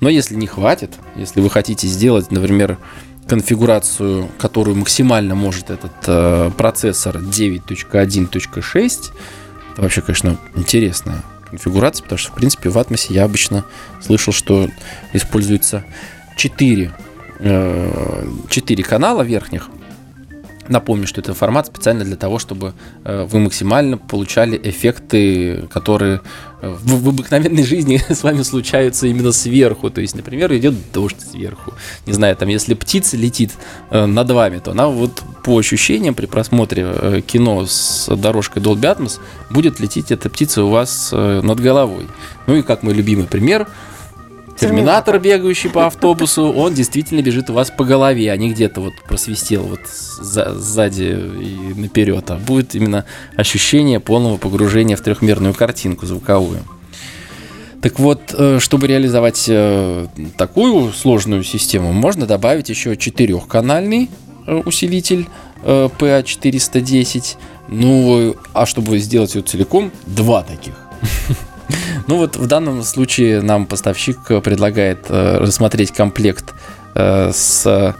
Но 0.00 0.08
если 0.08 0.36
не 0.36 0.46
хватит, 0.46 0.92
если 1.16 1.40
вы 1.40 1.50
хотите 1.50 1.88
сделать, 1.88 2.30
например, 2.30 2.78
конфигурацию, 3.28 4.28
которую 4.38 4.76
максимально 4.76 5.34
может 5.34 5.70
этот 5.70 5.92
э, 6.06 6.50
процессор 6.56 7.18
9.1.6, 7.18 9.12
это 9.72 9.82
вообще, 9.82 10.00
конечно, 10.00 10.38
интересная 10.54 11.22
конфигурация, 11.48 12.02
потому 12.02 12.18
что, 12.18 12.32
в 12.32 12.34
принципе, 12.34 12.70
в 12.70 12.76
Atmos 12.76 13.06
я 13.10 13.24
обычно 13.24 13.64
слышал, 14.00 14.32
что 14.32 14.68
используется 15.12 15.84
4, 16.36 16.92
4 17.38 18.82
э, 18.82 18.82
канала 18.82 19.22
верхних, 19.22 19.68
Напомню, 20.68 21.06
что 21.06 21.20
это 21.22 21.32
формат 21.32 21.66
специально 21.66 22.04
для 22.04 22.16
того, 22.16 22.38
чтобы 22.38 22.74
э, 23.04 23.26
вы 23.28 23.38
максимально 23.38 23.96
получали 23.96 24.60
эффекты, 24.62 25.66
которые 25.72 26.20
в, 26.60 27.02
в 27.02 27.08
обыкновенной 27.08 27.64
жизни 27.64 28.02
с 28.08 28.22
вами 28.22 28.42
случаются 28.42 29.06
именно 29.06 29.32
сверху. 29.32 29.90
То 29.90 30.00
есть, 30.00 30.14
например, 30.14 30.52
идет 30.54 30.74
дождь 30.92 31.20
сверху. 31.20 31.74
Не 32.06 32.12
знаю, 32.12 32.36
там, 32.36 32.48
если 32.48 32.74
птица 32.74 33.16
летит 33.16 33.52
э, 33.90 34.06
над 34.06 34.30
вами, 34.30 34.58
то 34.58 34.72
она 34.72 34.88
вот 34.88 35.22
по 35.44 35.58
ощущениям 35.58 36.14
при 36.14 36.26
просмотре 36.26 37.22
кино 37.26 37.66
с 37.66 38.08
дорожкой 38.14 38.62
Dolby 38.62 38.96
Atmos 38.96 39.20
будет 39.50 39.80
лететь 39.80 40.10
эта 40.10 40.28
птица 40.28 40.64
у 40.64 40.68
вас 40.68 41.12
над 41.12 41.60
головой. 41.60 42.06
Ну 42.46 42.56
и 42.56 42.62
как 42.62 42.82
мой 42.82 42.94
любимый 42.94 43.26
пример– 43.26 43.66
Терминатор, 44.60 45.18
бегающий 45.20 45.70
по 45.70 45.86
автобусу, 45.86 46.52
он 46.52 46.74
действительно 46.74 47.22
бежит 47.22 47.48
у 47.50 47.52
вас 47.52 47.70
по 47.70 47.84
голове, 47.84 48.32
а 48.32 48.36
не 48.36 48.50
где-то 48.50 48.80
вот 48.80 48.94
просвистел 49.06 49.62
вот 49.62 49.80
за, 49.86 50.54
сзади 50.54 51.02
и 51.02 51.74
наперед. 51.74 52.28
А 52.30 52.36
будет 52.36 52.74
именно 52.74 53.04
ощущение 53.36 54.00
полного 54.00 54.36
погружения 54.36 54.96
в 54.96 55.00
трехмерную 55.00 55.54
картинку 55.54 56.06
звуковую. 56.06 56.60
Так 57.80 58.00
вот, 58.00 58.34
э, 58.36 58.58
чтобы 58.58 58.88
реализовать 58.88 59.44
э, 59.48 60.06
такую 60.36 60.92
сложную 60.92 61.44
систему, 61.44 61.92
можно 61.92 62.26
добавить 62.26 62.68
еще 62.68 62.96
четырехканальный 62.96 64.10
э, 64.46 64.54
усилитель 64.64 65.28
PA410. 65.62 67.36
Ну, 67.68 68.36
а 68.54 68.66
чтобы 68.66 68.98
сделать 68.98 69.34
ее 69.34 69.42
целиком, 69.42 69.92
два 70.06 70.42
таких. 70.42 70.74
Ну 72.06 72.16
вот 72.16 72.36
в 72.36 72.46
данном 72.46 72.82
случае 72.82 73.42
нам 73.42 73.66
поставщик 73.66 74.18
предлагает 74.42 75.06
э, 75.08 75.38
рассмотреть 75.38 75.92
комплект 75.92 76.54
э, 76.94 77.30
с 77.32 77.94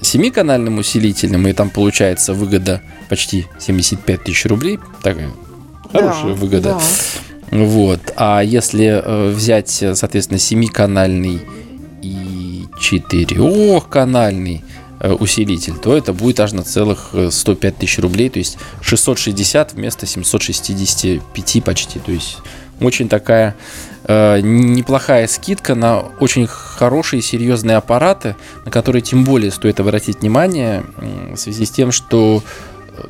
семиканальным 0.00 0.78
усилителем, 0.78 1.46
и 1.46 1.52
там 1.52 1.70
получается 1.70 2.34
выгода 2.34 2.80
почти 3.08 3.46
75 3.58 4.24
тысяч 4.24 4.46
рублей. 4.46 4.78
Такая 5.02 5.30
хорошая 5.92 6.32
да, 6.32 6.32
выгода. 6.32 6.68
Да. 6.70 6.80
Вот. 7.58 8.00
А 8.16 8.40
если 8.40 8.86
э, 8.86 9.30
взять, 9.30 9.84
соответственно, 9.94 10.38
семиканальный 10.38 11.42
и 12.00 12.64
четырехканальный 12.80 14.64
э, 14.98 15.12
усилитель, 15.12 15.74
то 15.74 15.94
это 15.94 16.14
будет 16.14 16.40
аж 16.40 16.52
на 16.52 16.62
целых 16.62 17.14
105 17.30 17.76
тысяч 17.76 17.98
рублей, 17.98 18.30
то 18.30 18.38
есть 18.38 18.56
660 18.80 19.74
вместо 19.74 20.06
765 20.06 21.64
почти, 21.64 21.98
то 21.98 22.10
есть 22.10 22.38
очень 22.80 23.08
такая 23.08 23.54
э, 24.04 24.40
неплохая 24.40 25.26
скидка 25.26 25.74
на 25.74 26.00
очень 26.00 26.46
хорошие 26.46 27.22
серьезные 27.22 27.76
аппараты, 27.76 28.36
на 28.64 28.70
которые 28.70 29.02
тем 29.02 29.24
более 29.24 29.50
стоит 29.50 29.80
обратить 29.80 30.20
внимание 30.20 30.84
в 30.96 31.36
связи 31.36 31.64
с 31.64 31.70
тем, 31.70 31.92
что 31.92 32.42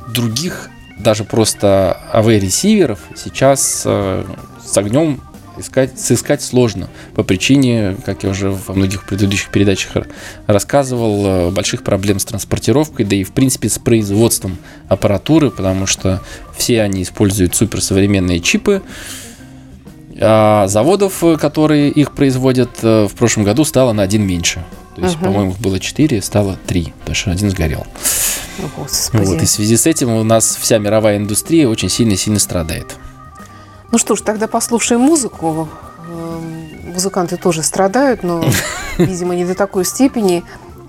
других 0.07 0.69
даже 0.99 1.23
просто 1.23 1.97
AV-ресиверов 2.13 2.99
сейчас 3.15 3.83
э, 3.85 4.23
с 4.63 4.77
огнем 4.77 5.19
искать, 5.57 5.99
сыскать 5.99 6.41
сложно 6.41 6.89
по 7.15 7.23
причине, 7.23 7.97
как 8.05 8.23
я 8.23 8.29
уже 8.29 8.51
во 8.51 8.73
многих 8.73 9.05
предыдущих 9.05 9.49
передачах 9.49 10.07
рассказывал, 10.47 11.25
э, 11.25 11.51
больших 11.51 11.83
проблем 11.83 12.19
с 12.19 12.25
транспортировкой, 12.25 13.05
да 13.05 13.15
и 13.15 13.23
в 13.23 13.31
принципе 13.31 13.69
с 13.69 13.79
производством 13.79 14.57
аппаратуры, 14.87 15.51
потому 15.51 15.85
что 15.85 16.21
все 16.55 16.81
они 16.81 17.03
используют 17.03 17.55
суперсовременные 17.55 18.39
чипы, 18.39 18.81
а 20.19 20.67
заводов, 20.67 21.23
э, 21.23 21.37
которые 21.37 21.89
их 21.89 22.11
производят, 22.13 22.69
э, 22.81 23.07
в 23.07 23.13
прошлом 23.13 23.43
году 23.43 23.65
стало 23.65 23.93
на 23.93 24.03
один 24.03 24.25
меньше. 24.25 24.63
То 24.95 25.01
есть, 25.01 25.15
угу. 25.15 25.25
по-моему, 25.25 25.55
было 25.59 25.79
4, 25.79 26.21
стало 26.21 26.57
3, 26.67 26.93
потому 26.99 27.15
что 27.15 27.31
один 27.31 27.49
сгорел. 27.49 27.85
Господи. 28.77 29.25
Вот, 29.25 29.41
и 29.41 29.45
в 29.45 29.49
связи 29.49 29.75
с 29.75 29.87
этим 29.87 30.09
у 30.09 30.23
нас 30.23 30.55
вся 30.59 30.77
мировая 30.77 31.17
индустрия 31.17 31.67
очень 31.67 31.89
сильно-сильно 31.89 32.39
страдает. 32.39 32.95
Ну 33.91 33.97
что 33.97 34.15
ж, 34.15 34.21
тогда 34.21 34.47
послушаем 34.47 35.01
музыку. 35.01 35.67
Эм, 36.07 36.91
музыканты 36.93 37.37
тоже 37.37 37.63
страдают, 37.63 38.23
но, 38.23 38.43
видимо, 38.97 39.35
не 39.35 39.45
до 39.45 39.55
такой 39.55 39.85
степени. 39.85 40.43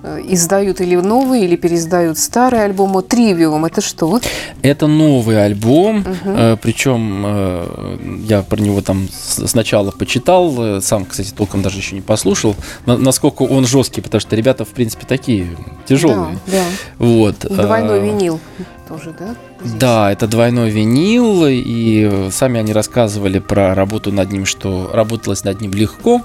Э, 0.06 0.20
издают 0.22 0.82
или 0.82 0.96
новые, 0.96 1.46
или 1.46 1.56
переиздают 1.56 2.18
старый 2.18 2.62
альбом. 2.62 3.02
Тривиум 3.02 3.64
это 3.64 3.80
что? 3.80 4.20
Это 4.60 4.86
новый 4.86 5.42
альбом, 5.42 6.00
угу. 6.00 6.58
причем 6.60 7.22
э, 7.24 7.96
я 8.28 8.42
про 8.42 8.60
него 8.60 8.82
там 8.82 9.08
сначала 9.10 9.92
почитал, 9.92 10.82
сам, 10.82 11.06
кстати, 11.06 11.30
толком 11.30 11.62
даже 11.62 11.78
еще 11.78 11.94
не 11.94 12.02
послушал, 12.02 12.54
насколько 12.84 13.44
он 13.44 13.66
жесткий, 13.66 14.02
потому 14.02 14.20
что 14.20 14.36
ребята, 14.36 14.66
в 14.66 14.68
принципе, 14.68 15.06
такие 15.06 15.56
тяжелые. 15.86 16.38
Да, 16.46 16.52
да. 16.52 16.64
Вот. 16.98 17.38
Двойной 17.38 18.00
винил 18.00 18.40
тоже, 18.86 19.14
да? 19.18 19.34
Здесь? 19.64 19.78
Да, 19.80 20.12
это 20.12 20.26
двойной 20.26 20.68
винил, 20.68 21.46
и 21.46 22.28
сами 22.30 22.60
они 22.60 22.74
рассказывали 22.74 23.38
про 23.38 23.74
работу 23.74 24.12
над 24.12 24.30
ним, 24.30 24.44
что 24.44 24.90
работалось 24.92 25.44
над 25.44 25.62
ним 25.62 25.72
легко, 25.72 26.20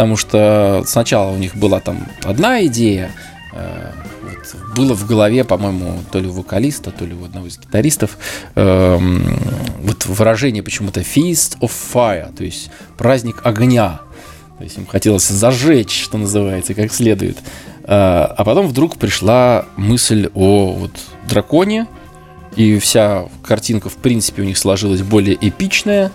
потому 0.00 0.16
что 0.16 0.82
сначала 0.86 1.30
у 1.30 1.36
них 1.36 1.54
была 1.54 1.78
там 1.78 2.08
одна 2.22 2.64
идея, 2.64 3.10
э, 3.52 3.90
вот, 4.22 4.74
было 4.74 4.94
в 4.94 5.06
голове, 5.06 5.44
по-моему, 5.44 5.98
то 6.10 6.20
ли 6.20 6.26
у 6.26 6.32
вокалиста, 6.32 6.90
то 6.90 7.04
ли 7.04 7.12
у 7.12 7.26
одного 7.26 7.48
из 7.48 7.58
гитаристов, 7.58 8.16
э, 8.54 8.98
вот 9.82 10.06
выражение 10.06 10.62
почему-то 10.62 11.00
Feast 11.00 11.58
of 11.60 11.70
Fire, 11.92 12.34
то 12.34 12.42
есть 12.42 12.70
праздник 12.96 13.42
огня. 13.44 14.00
То 14.56 14.64
есть 14.64 14.78
им 14.78 14.86
хотелось 14.86 15.28
зажечь, 15.28 16.02
что 16.02 16.16
называется, 16.16 16.72
как 16.72 16.94
следует. 16.94 17.36
Э, 17.84 18.24
а 18.38 18.42
потом 18.42 18.68
вдруг 18.68 18.96
пришла 18.96 19.66
мысль 19.76 20.30
о 20.34 20.72
вот, 20.72 20.92
драконе, 21.28 21.88
и 22.56 22.78
вся 22.78 23.26
картинка, 23.42 23.90
в 23.90 23.96
принципе, 23.96 24.40
у 24.40 24.46
них 24.46 24.56
сложилась 24.56 25.02
более 25.02 25.36
эпичная. 25.38 26.10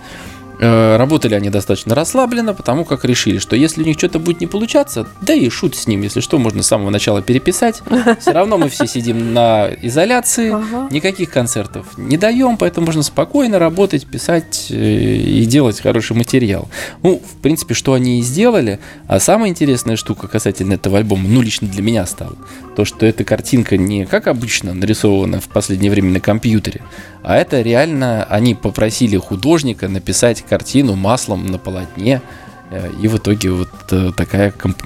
Э, 0.58 0.96
работали 0.96 1.34
они 1.34 1.50
достаточно 1.50 1.94
расслабленно, 1.94 2.54
потому 2.54 2.84
как 2.84 3.04
решили, 3.04 3.38
что 3.38 3.56
если 3.56 3.82
у 3.82 3.86
них 3.86 3.98
что-то 3.98 4.18
будет 4.18 4.40
не 4.40 4.46
получаться, 4.46 5.06
да 5.20 5.34
и 5.34 5.50
шут 5.50 5.76
с 5.76 5.86
ним, 5.86 6.00
если 6.02 6.20
что, 6.20 6.38
можно 6.38 6.62
с 6.62 6.66
самого 6.66 6.90
начала 6.90 7.20
переписать. 7.20 7.82
Все 8.20 8.32
равно 8.32 8.56
мы 8.56 8.68
все 8.70 8.86
сидим 8.86 9.34
на 9.34 9.68
изоляции, 9.82 10.52
ага. 10.52 10.88
никаких 10.90 11.30
концертов 11.30 11.86
не 11.98 12.16
даем, 12.16 12.56
поэтому 12.56 12.86
можно 12.86 13.02
спокойно 13.02 13.58
работать, 13.58 14.06
писать 14.06 14.68
э, 14.70 14.74
и 14.74 15.44
делать 15.44 15.80
хороший 15.80 16.16
материал. 16.16 16.68
Ну, 17.02 17.20
в 17.20 17.42
принципе, 17.42 17.74
что 17.74 17.92
они 17.92 18.20
и 18.20 18.22
сделали. 18.22 18.78
А 19.08 19.20
самая 19.20 19.50
интересная 19.50 19.96
штука 19.96 20.26
касательно 20.26 20.74
этого 20.74 20.98
альбома, 20.98 21.28
ну, 21.28 21.42
лично 21.42 21.68
для 21.68 21.82
меня 21.82 22.06
стала, 22.06 22.36
то, 22.76 22.84
что 22.84 23.04
эта 23.04 23.24
картинка 23.24 23.76
не 23.76 24.06
как 24.06 24.26
обычно 24.26 24.72
нарисована 24.72 25.40
в 25.40 25.48
последнее 25.48 25.90
время 25.90 26.12
на 26.12 26.20
компьютере, 26.20 26.80
а 27.22 27.36
это 27.36 27.60
реально 27.60 28.24
они 28.24 28.54
попросили 28.54 29.16
художника 29.16 29.88
написать 29.88 30.45
картину 30.48 30.94
маслом 30.94 31.46
на 31.46 31.58
полотне, 31.58 32.22
э, 32.70 32.90
и 33.00 33.08
в 33.08 33.16
итоге 33.16 33.50
вот 33.50 33.68
э, 33.90 34.10
такая 34.16 34.50
комп... 34.52 34.82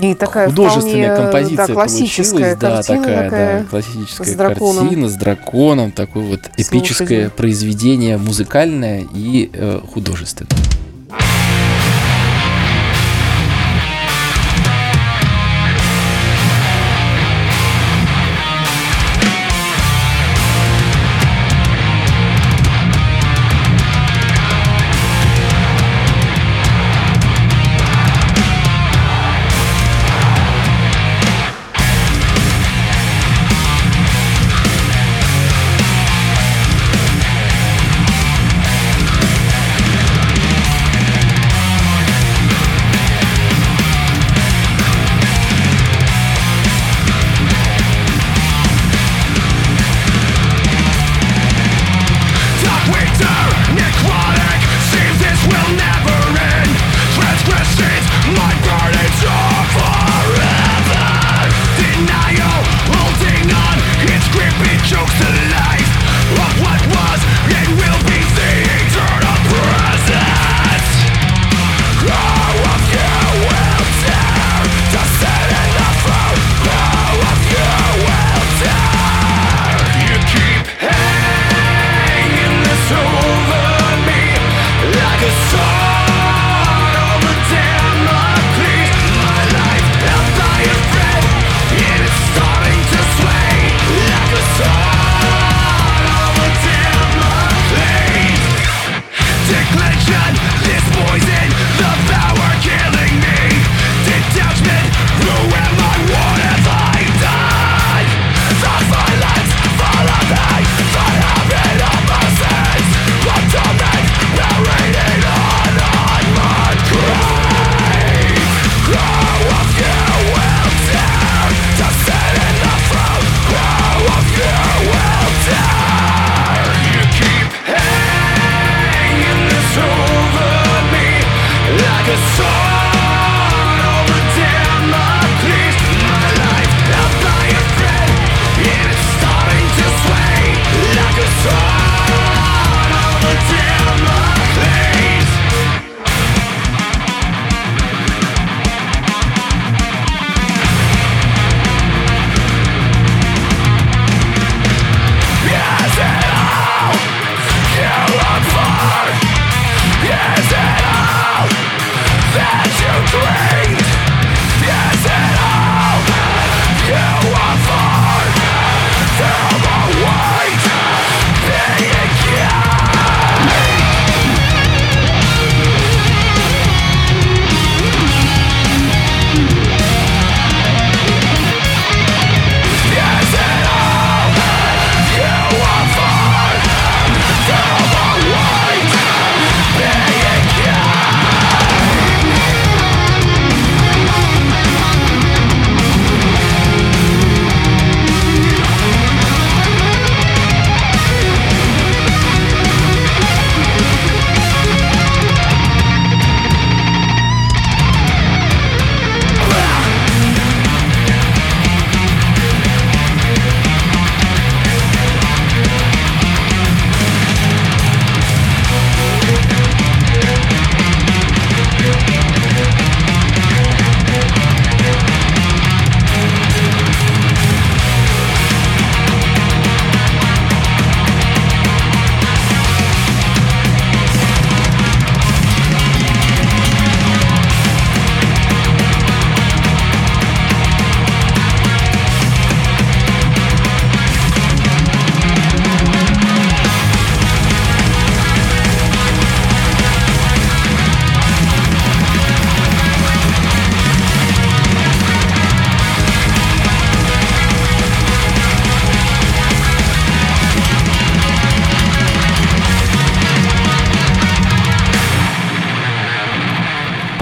и 0.00 0.14
такая 0.14 0.48
художественная 0.48 1.14
вполне, 1.14 1.32
композиция 1.32 1.66
да, 1.66 1.72
классическая 1.74 2.56
получилась, 2.56 2.58
да, 2.58 2.82
такая, 2.82 3.24
такая 3.24 3.60
да, 3.60 3.66
классическая 3.68 4.24
с 4.24 4.34
драконом. 4.34 4.86
картина 4.86 5.08
с 5.08 5.14
драконом, 5.14 5.92
такое 5.92 6.24
вот 6.24 6.40
эпическое 6.56 7.06
Слушайте. 7.06 7.30
произведение 7.30 8.16
музыкальное 8.18 9.04
и 9.12 9.50
э, 9.52 9.80
художественное. 9.92 10.50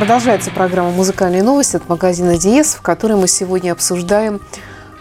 Продолжается 0.02 0.50
программа 0.50 0.90
«Музыкальные 0.90 1.44
новости» 1.44 1.76
от 1.76 1.88
магазина 1.88 2.36
Диес, 2.36 2.74
в 2.74 2.82
которой 2.82 3.16
мы 3.16 3.28
сегодня 3.28 3.70
обсуждаем 3.70 4.40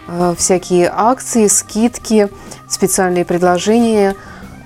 э, 0.06 0.36
всякие 0.38 0.92
акции, 0.94 1.48
скидки, 1.48 2.28
специальные 2.68 3.24
предложения, 3.24 4.14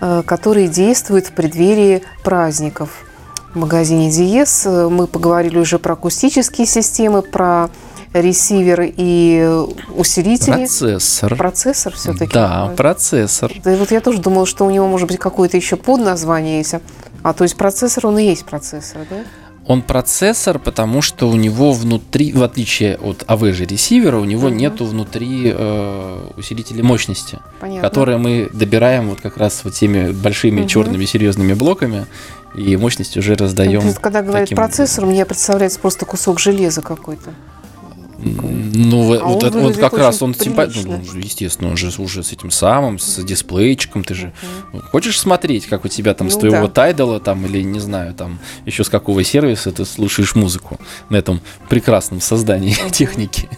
э, 0.03 0.22
которые 0.27 0.68
действуют 0.68 1.29
в 1.29 1.33
преддверии 1.33 2.03
праздников. 2.22 2.90
В 3.55 3.59
магазине 3.59 4.11
Диес 4.11 4.66
э, 4.66 4.88
мы 4.90 5.07
поговорили 5.07 5.57
уже 5.57 5.79
про 5.79 5.94
акустические 5.94 6.66
системы, 6.66 7.22
про 7.22 7.70
ресивер 8.12 8.92
и 8.94 9.64
усилители. 9.96 10.66
Процессор. 10.66 11.35
Процессор 11.35 11.94
все-таки. 11.94 12.35
Да, 12.35 12.75
процессор. 12.77 13.53
Да, 13.64 13.72
и 13.72 13.77
вот 13.77 13.90
я 13.90 14.03
тоже 14.03 14.18
думала, 14.18 14.44
что 14.44 14.66
у 14.66 14.70
него 14.70 14.87
может 14.87 15.09
быть 15.09 15.18
какое-то 15.18 15.57
еще 15.57 15.77
подназвание 15.77 16.59
есть. 16.59 16.75
А 17.22 17.33
то 17.33 17.42
есть 17.42 17.57
процессор, 17.57 18.07
он 18.09 18.18
и 18.18 18.25
есть 18.25 18.44
процессор, 18.44 19.07
да? 19.09 19.25
Он 19.66 19.83
процессор, 19.83 20.59
потому 20.59 21.02
что 21.02 21.29
у 21.29 21.35
него 21.35 21.72
внутри, 21.72 22.33
в 22.33 22.42
отличие 22.42 22.96
от 22.96 23.24
AVG 23.24 23.66
ресивера, 23.66 24.18
у 24.18 24.24
него 24.24 24.46
угу. 24.46 24.55
нету 24.55 24.85
внутри 24.85 25.52
э, 25.52 26.31
усилителей 26.37 26.83
мощности, 26.83 27.40
Понятно. 27.61 27.88
которые 27.88 28.18
мы 28.18 28.48
добираем 28.52 29.09
вот 29.09 29.20
как 29.20 29.37
раз 29.37 29.62
вот 29.64 29.74
теми 29.74 30.12
большими 30.12 30.61
угу. 30.61 30.68
черными 30.68 31.05
серьезными 31.05 31.55
блоками 31.55 32.07
и 32.55 32.76
мощность 32.76 33.16
уже 33.16 33.35
раздаем. 33.35 33.83
Ну, 33.85 33.94
когда 34.00 34.22
говорят 34.22 34.48
процессор, 34.50 35.05
мне 35.05 35.26
представляется 35.26 35.81
просто 35.81 36.07
кусок 36.07 36.38
железа 36.38 36.81
какой-то. 36.81 37.35
Ну, 38.18 39.14
а 39.14 39.24
вот, 39.24 39.42
это, 39.42 39.59
вот 39.59 39.76
как 39.76 39.94
раз 39.94 40.22
он 40.22 40.35
симпатичный. 40.35 40.98
Ну, 40.98 41.20
естественно, 41.20 41.70
он 41.70 41.76
же 41.76 41.90
уже 42.00 42.22
с 42.22 42.33
этим 42.33 42.50
самым, 42.50 42.98
с 42.98 43.22
дисплейчиком. 43.22 44.05
Ты 44.05 44.14
же 44.14 44.33
uh-huh. 44.72 44.81
хочешь 44.90 45.20
смотреть, 45.20 45.66
как 45.66 45.85
у 45.85 45.88
тебя 45.88 46.14
там 46.14 46.29
ну, 46.29 46.33
с 46.33 46.37
твоего 46.37 46.66
да. 46.66 46.72
тайдала 46.72 47.20
там, 47.20 47.44
или 47.46 47.62
не 47.62 47.81
знаю, 47.81 48.14
там 48.14 48.38
еще 48.64 48.85
с 48.85 48.88
какого 48.88 49.22
сервиса 49.22 49.70
ты 49.70 49.85
слушаешь 49.85 50.35
музыку 50.35 50.79
на 51.09 51.16
этом 51.16 51.40
прекрасном 51.68 52.20
создании 52.20 52.76
uh-huh. 52.76 52.90
техники. 52.90 53.48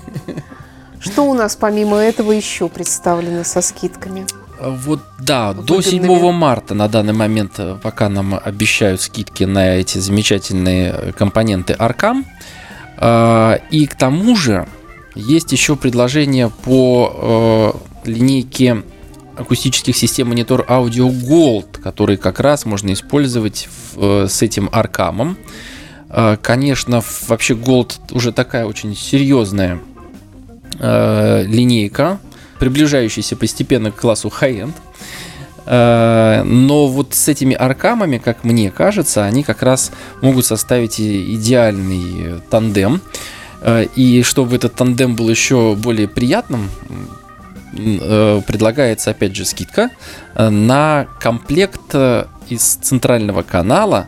Что 1.00 1.22
у 1.22 1.34
нас 1.34 1.54
помимо 1.54 1.96
этого 1.98 2.32
еще 2.32 2.68
представлено 2.68 3.44
со 3.44 3.60
скидками? 3.62 4.26
Вот 4.60 5.00
да, 5.20 5.52
Выгодными. 5.52 5.66
до 5.66 5.82
7 5.82 6.32
марта 6.32 6.74
на 6.74 6.88
данный 6.88 7.12
момент, 7.12 7.52
э, 7.58 7.76
пока 7.80 8.08
нам 8.08 8.40
обещают 8.42 9.00
скидки 9.00 9.44
на 9.44 9.76
эти 9.76 9.98
замечательные 9.98 10.92
э, 10.92 11.12
компоненты 11.12 11.74
Arcam, 11.74 12.24
а, 12.24 12.48
и 13.00 13.86
к 13.86 13.94
тому 13.94 14.34
же 14.34 14.66
есть 15.18 15.50
еще 15.52 15.74
предложение 15.74 16.48
по 16.48 17.74
э, 18.04 18.08
линейке 18.08 18.84
акустических 19.36 19.96
систем 19.96 20.28
монитор 20.28 20.64
Audio 20.68 21.10
Gold, 21.10 21.80
который 21.82 22.16
как 22.16 22.38
раз 22.38 22.64
можно 22.64 22.92
использовать 22.92 23.68
в, 23.94 24.24
э, 24.24 24.28
с 24.28 24.42
этим 24.42 24.68
аркамом. 24.70 25.36
Э, 26.08 26.36
конечно, 26.40 27.02
вообще 27.26 27.54
Gold 27.54 27.98
уже 28.12 28.32
такая 28.32 28.64
очень 28.64 28.96
серьезная 28.96 29.80
линейка, 30.80 32.20
приближающаяся 32.60 33.34
постепенно 33.34 33.90
к 33.90 33.96
классу 33.96 34.28
high-end. 34.28 34.74
Э, 35.68 36.42
но 36.44 36.86
вот 36.86 37.12
с 37.12 37.28
этими 37.28 37.54
аркамами, 37.54 38.16
как 38.16 38.42
мне 38.42 38.70
кажется, 38.70 39.24
они 39.24 39.42
как 39.42 39.62
раз 39.62 39.92
могут 40.22 40.46
составить 40.46 40.98
идеальный 40.98 42.40
тандем. 42.50 43.02
Э, 43.60 43.84
и 43.94 44.22
чтобы 44.22 44.56
этот 44.56 44.74
тандем 44.74 45.14
был 45.14 45.28
еще 45.28 45.74
более 45.74 46.08
приятным, 46.08 46.70
э, 47.76 48.40
предлагается 48.46 49.10
опять 49.10 49.36
же 49.36 49.44
скидка 49.44 49.90
на 50.34 51.06
комплект 51.20 51.94
из 52.48 52.62
центрального 52.62 53.42
канала 53.42 54.06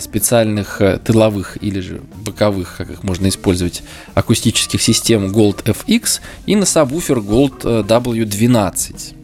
специальных 0.00 0.82
тыловых 1.04 1.56
или 1.60 1.78
же 1.78 2.00
боковых, 2.24 2.74
как 2.78 2.90
их 2.90 3.04
можно 3.04 3.28
использовать, 3.28 3.84
акустических 4.14 4.82
систем 4.82 5.26
Gold 5.26 5.62
FX 5.62 6.20
и 6.46 6.56
на 6.56 6.66
сабвуфер 6.66 7.18
Gold 7.18 7.86
W12 7.86 9.17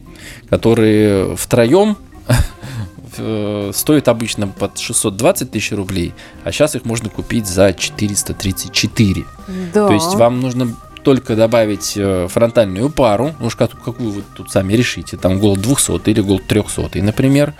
которые 0.49 1.35
втроем 1.35 1.97
э, 3.17 3.71
стоят 3.73 4.07
обычно 4.07 4.47
под 4.47 4.77
620 4.77 5.51
тысяч 5.51 5.71
рублей, 5.71 6.13
а 6.43 6.51
сейчас 6.51 6.75
их 6.75 6.85
можно 6.85 7.09
купить 7.09 7.47
за 7.47 7.73
434. 7.73 9.25
Да. 9.73 9.87
То 9.87 9.93
есть 9.93 10.15
вам 10.15 10.39
нужно 10.39 10.75
только 11.03 11.35
добавить 11.35 11.93
э, 11.95 12.27
фронтальную 12.29 12.89
пару, 12.89 13.33
ну 13.39 13.47
уж 13.47 13.55
какую 13.55 14.09
вы 14.09 14.23
тут 14.35 14.51
сами 14.51 14.73
решите, 14.73 15.17
там 15.17 15.33
Gold 15.33 15.59
200 15.59 16.09
или 16.09 16.23
Gold 16.23 16.43
300, 16.47 17.03
например, 17.03 17.53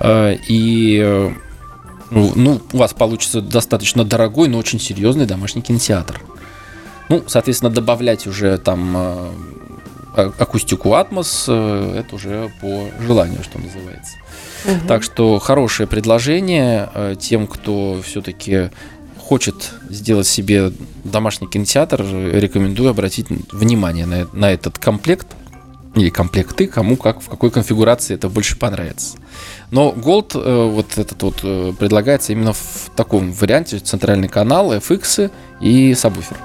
э, 0.00 0.36
и 0.48 1.32
ну, 2.10 2.32
ну, 2.34 2.60
у 2.72 2.76
вас 2.76 2.92
получится 2.92 3.40
достаточно 3.40 4.04
дорогой, 4.04 4.48
но 4.48 4.58
очень 4.58 4.80
серьезный 4.80 5.26
домашний 5.26 5.62
кинотеатр. 5.62 6.20
Ну, 7.08 7.22
соответственно, 7.26 7.70
добавлять 7.70 8.26
уже 8.26 8.58
там 8.58 9.30
акустику 10.14 10.90
Atmos, 10.90 11.44
э, 11.48 12.00
это 12.00 12.14
уже 12.14 12.50
по 12.60 12.88
желанию, 13.00 13.42
что 13.42 13.58
называется. 13.58 14.16
Угу. 14.64 14.88
Так 14.88 15.02
что 15.02 15.38
хорошее 15.38 15.86
предложение 15.86 16.88
э, 16.94 17.14
тем, 17.18 17.46
кто 17.46 18.00
все-таки 18.02 18.70
хочет 19.18 19.72
сделать 19.88 20.26
себе 20.26 20.72
домашний 21.04 21.46
кинотеатр, 21.46 22.02
рекомендую 22.02 22.90
обратить 22.90 23.28
внимание 23.52 24.04
на, 24.04 24.26
на 24.32 24.50
этот 24.50 24.78
комплект 24.78 25.28
или 25.94 26.08
комплекты, 26.10 26.66
кому 26.66 26.96
как, 26.96 27.20
в 27.20 27.28
какой 27.28 27.50
конфигурации 27.50 28.14
это 28.14 28.28
больше 28.28 28.58
понравится. 28.58 29.18
Но 29.70 29.92
Gold 29.96 30.32
э, 30.34 30.70
вот 30.70 30.98
этот 30.98 31.22
вот 31.22 31.76
предлагается 31.78 32.32
именно 32.32 32.52
в 32.52 32.90
таком 32.96 33.32
варианте, 33.32 33.78
центральный 33.78 34.28
канал, 34.28 34.72
FX 34.74 35.30
и 35.60 35.94
сабвуфер. 35.94 36.36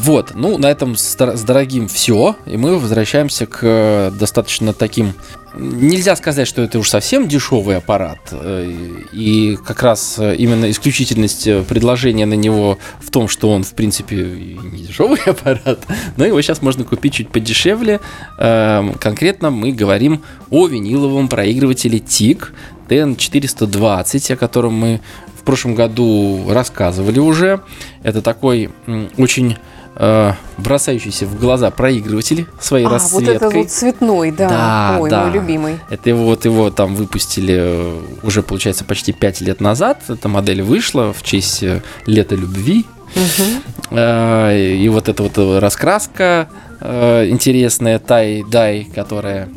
Вот, 0.00 0.32
ну, 0.34 0.58
на 0.58 0.70
этом 0.70 0.96
с, 0.96 1.16
дорогим 1.44 1.88
все, 1.88 2.36
и 2.46 2.56
мы 2.56 2.78
возвращаемся 2.78 3.46
к 3.46 3.60
э, 3.62 4.10
достаточно 4.18 4.72
таким... 4.72 5.14
Нельзя 5.56 6.16
сказать, 6.16 6.48
что 6.48 6.62
это 6.62 6.80
уж 6.80 6.88
совсем 6.88 7.28
дешевый 7.28 7.76
аппарат, 7.76 8.18
э, 8.32 8.72
и 9.12 9.56
как 9.64 9.82
раз 9.82 10.16
э, 10.18 10.34
именно 10.34 10.68
исключительность 10.70 11.44
предложения 11.68 12.26
на 12.26 12.34
него 12.34 12.78
в 13.00 13.10
том, 13.10 13.28
что 13.28 13.50
он, 13.50 13.62
в 13.62 13.72
принципе, 13.74 14.16
не 14.16 14.82
дешевый 14.82 15.20
аппарат, 15.26 15.80
но 16.16 16.24
его 16.24 16.42
сейчас 16.42 16.60
можно 16.60 16.84
купить 16.84 17.14
чуть 17.14 17.28
подешевле. 17.28 18.00
Эм, 18.38 18.94
конкретно 18.94 19.50
мы 19.50 19.70
говорим 19.70 20.22
о 20.50 20.66
виниловом 20.66 21.28
проигрывателе 21.28 21.98
TIG 21.98 22.48
TN420, 22.88 24.32
о 24.32 24.36
котором 24.36 24.74
мы 24.74 25.00
в 25.38 25.44
прошлом 25.44 25.74
году 25.74 26.46
рассказывали 26.48 27.18
уже. 27.18 27.60
Это 28.02 28.22
такой 28.22 28.70
очень 29.16 29.56
э, 29.96 30.32
бросающийся 30.58 31.26
в 31.26 31.38
глаза 31.38 31.70
проигрыватель 31.70 32.46
своей 32.60 32.86
а, 32.86 32.90
расцветкой. 32.90 33.34
вот 33.34 33.42
это 33.42 33.56
вот 33.56 33.70
цветной, 33.70 34.30
да. 34.30 34.48
да 34.48 34.98
Ой, 35.00 35.10
да. 35.10 35.24
мой 35.24 35.32
любимый. 35.32 35.78
Это 35.90 36.08
его, 36.10 36.24
вот 36.24 36.44
его 36.44 36.70
там 36.70 36.94
выпустили 36.94 37.56
э, 37.56 38.00
уже, 38.22 38.42
получается, 38.42 38.84
почти 38.84 39.12
5 39.12 39.40
лет 39.42 39.60
назад. 39.60 40.02
Эта 40.08 40.28
модель 40.28 40.62
вышла 40.62 41.12
в 41.12 41.22
честь 41.22 41.62
э, 41.62 41.82
лета 42.06 42.34
любви. 42.34 42.84
Угу. 43.14 43.96
Э, 43.98 44.56
и 44.56 44.88
вот 44.88 45.08
эта 45.08 45.22
вот 45.22 45.38
раскраска 45.60 46.48
э, 46.80 47.28
интересная, 47.28 47.98
тай-дай, 47.98 48.84
которая 48.84 49.48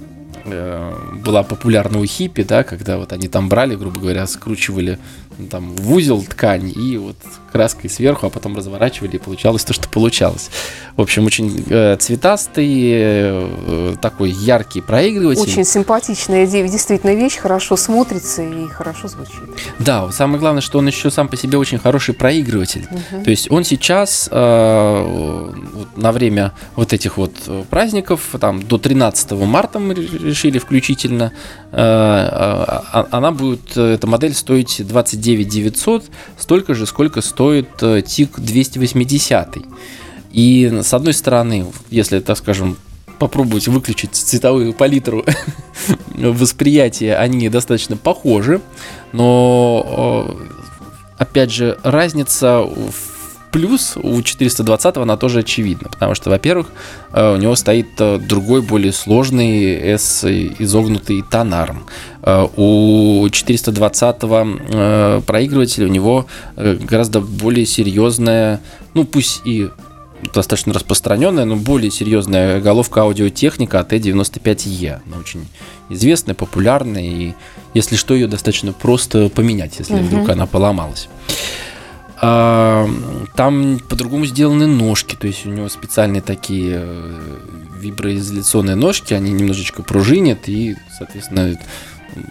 была 1.26 1.44
популярна 1.44 2.00
у 2.00 2.06
хиппи, 2.06 2.44
да, 2.44 2.64
когда 2.64 2.98
вот 2.98 3.12
они 3.12 3.28
там 3.28 3.50
брали, 3.50 3.76
грубо 3.76 4.00
говоря, 4.00 4.26
скручивали 4.28 4.98
там 5.50 5.76
в 5.76 5.94
узел 5.94 6.24
ткань 6.24 6.72
и 6.76 6.98
вот 6.98 7.16
краской 7.52 7.90
сверху, 7.90 8.28
а 8.28 8.30
потом 8.30 8.56
разворачивали, 8.56 9.16
и 9.16 9.20
получалось 9.20 9.64
то, 9.64 9.74
что 9.74 9.88
получалось. 9.90 10.50
В 10.96 11.02
общем, 11.02 11.26
очень 11.26 11.66
э, 11.70 11.96
цветастый, 11.98 12.68
э, 12.70 13.96
такой 14.02 14.32
яркий 14.32 14.82
проигрыватель. 14.82 15.42
Очень 15.42 15.64
симпатичная 15.64 16.46
действительно 16.46 17.16
вещь, 17.16 17.38
хорошо 17.38 17.78
смотрится 17.78 18.44
и 18.44 18.68
хорошо 18.68 19.08
звучит. 19.08 19.42
Да, 19.80 20.12
самое 20.12 20.40
главное, 20.40 20.62
что 20.62 20.80
он 20.80 20.88
еще 20.88 21.10
сам 21.10 21.28
по 21.28 21.38
себе 21.38 21.58
очень 21.58 21.80
хороший 21.80 22.14
проигрыватель. 22.14 22.88
Угу. 22.90 23.24
То 23.24 23.30
есть 23.30 23.52
он 23.52 23.64
сейчас 23.64 24.30
э, 24.32 25.58
вот 25.74 25.98
на 25.98 26.12
время 26.12 26.54
вот 26.76 26.94
этих 26.94 27.18
вот 27.18 27.34
праздников, 27.70 28.36
там 28.40 28.62
до 28.62 28.78
13 28.78 29.32
марта 29.32 29.80
мы 29.80 29.94
решили 29.94 30.60
включительно, 30.60 31.32
э, 31.72 31.78
э, 31.78 33.04
она 33.12 33.32
будет, 33.32 33.76
эта 33.78 34.08
модель 34.08 34.34
стоить 34.34 34.86
29 34.86 35.20
900, 35.36 36.06
столько 36.38 36.74
же, 36.74 36.86
сколько 36.86 37.22
стоит 37.22 37.70
э, 37.82 38.02
280. 38.02 39.58
И 40.32 40.80
с 40.84 40.94
одной 40.94 41.14
стороны, 41.14 41.68
если, 41.90 42.20
так 42.20 42.38
скажем, 42.38 42.78
попробовать 43.20 43.68
выключить 43.68 44.14
цветовую 44.14 44.74
палитру 44.74 45.26
восприятия, 46.16 47.16
они 47.16 47.50
достаточно 47.50 47.98
похожи, 47.98 48.62
но 49.12 50.38
опять 51.18 51.52
же 51.52 51.80
разница 51.84 52.60
в 52.62 53.17
плюс 53.52 53.94
у 53.96 54.22
420 54.22 54.98
она 54.98 55.18
тоже 55.18 55.40
очевидна, 55.40 55.90
потому 55.90 56.16
что, 56.16 56.30
во-первых, 56.30 56.68
э, 57.14 57.34
у 57.34 57.38
него 57.38 57.56
стоит 57.56 57.88
э, 58.00 58.20
другой, 58.20 58.62
более 58.62 58.94
сложный 58.94 59.74
S 59.74 60.24
изогнутый 60.26 61.24
тонарм. 61.30 61.86
Э, 62.24 62.48
у 62.56 63.28
420 63.30 65.26
проигрывателя 65.26 65.88
у 65.88 65.90
него 65.90 66.26
гораздо 66.56 67.22
более 67.22 67.66
серьезная, 67.66 68.62
ну 68.94 69.06
пусть 69.06 69.42
и 69.46 69.70
достаточно 70.34 70.74
распространенная, 70.74 71.46
но 71.46 71.56
более 71.56 71.92
серьезная 71.92 72.60
головка 72.60 73.02
аудиотехника 73.02 73.86
AT95E. 73.90 75.02
Она 75.06 75.18
очень 75.20 75.48
известная, 75.90 76.36
популярная, 76.36 77.04
и 77.04 77.34
если 77.74 77.96
что, 77.96 78.14
ее 78.14 78.28
достаточно 78.28 78.74
просто 78.74 79.30
поменять, 79.30 79.76
если 79.80 79.96
угу. 79.96 80.04
вдруг 80.04 80.30
она 80.30 80.46
поломалась. 80.46 81.08
А, 82.20 82.90
там 83.36 83.80
по-другому 83.88 84.26
сделаны 84.26 84.66
ножки, 84.66 85.16
то 85.16 85.28
есть 85.28 85.46
у 85.46 85.50
него 85.50 85.70
специальные 85.70 86.22
такие 86.22 86.80
э, 86.82 87.12
виброизоляционные 87.80 88.76
ножки, 88.76 89.14
они 89.14 89.32
немножечко 89.32 89.84
пружинят 89.84 90.50
и, 90.50 90.76
соответственно, 90.98 91.60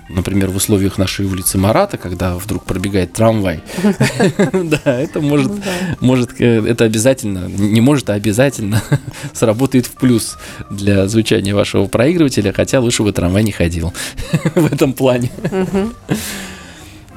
например, 0.09 0.51
в 0.51 0.57
условиях 0.57 0.99
нашей 0.99 1.27
улицы 1.27 1.59
Марата, 1.59 1.99
когда 1.99 2.35
вдруг 2.37 2.64
пробегает 2.64 3.12
трамвай, 3.12 3.62
да, 4.53 5.01
это 5.01 5.20
может, 5.20 5.53
ну 5.53 5.62
может, 6.01 6.40
э, 6.40 6.66
это 6.66 6.85
обязательно, 6.85 7.46
не 7.46 7.81
может, 7.81 8.11
а 8.11 8.14
обязательно 8.14 8.83
сработает 9.33 9.87
в 9.87 9.92
плюс 9.92 10.37
для 10.68 11.07
звучания 11.07 11.55
вашего 11.55 11.87
проигрывателя, 11.87 12.53
хотя 12.53 12.81
лучше 12.81 13.05
бы 13.05 13.12
трамвай 13.12 13.44
не 13.44 13.53
ходил 13.53 13.92
в 14.57 14.72
этом 14.72 14.92
плане. 14.92 15.31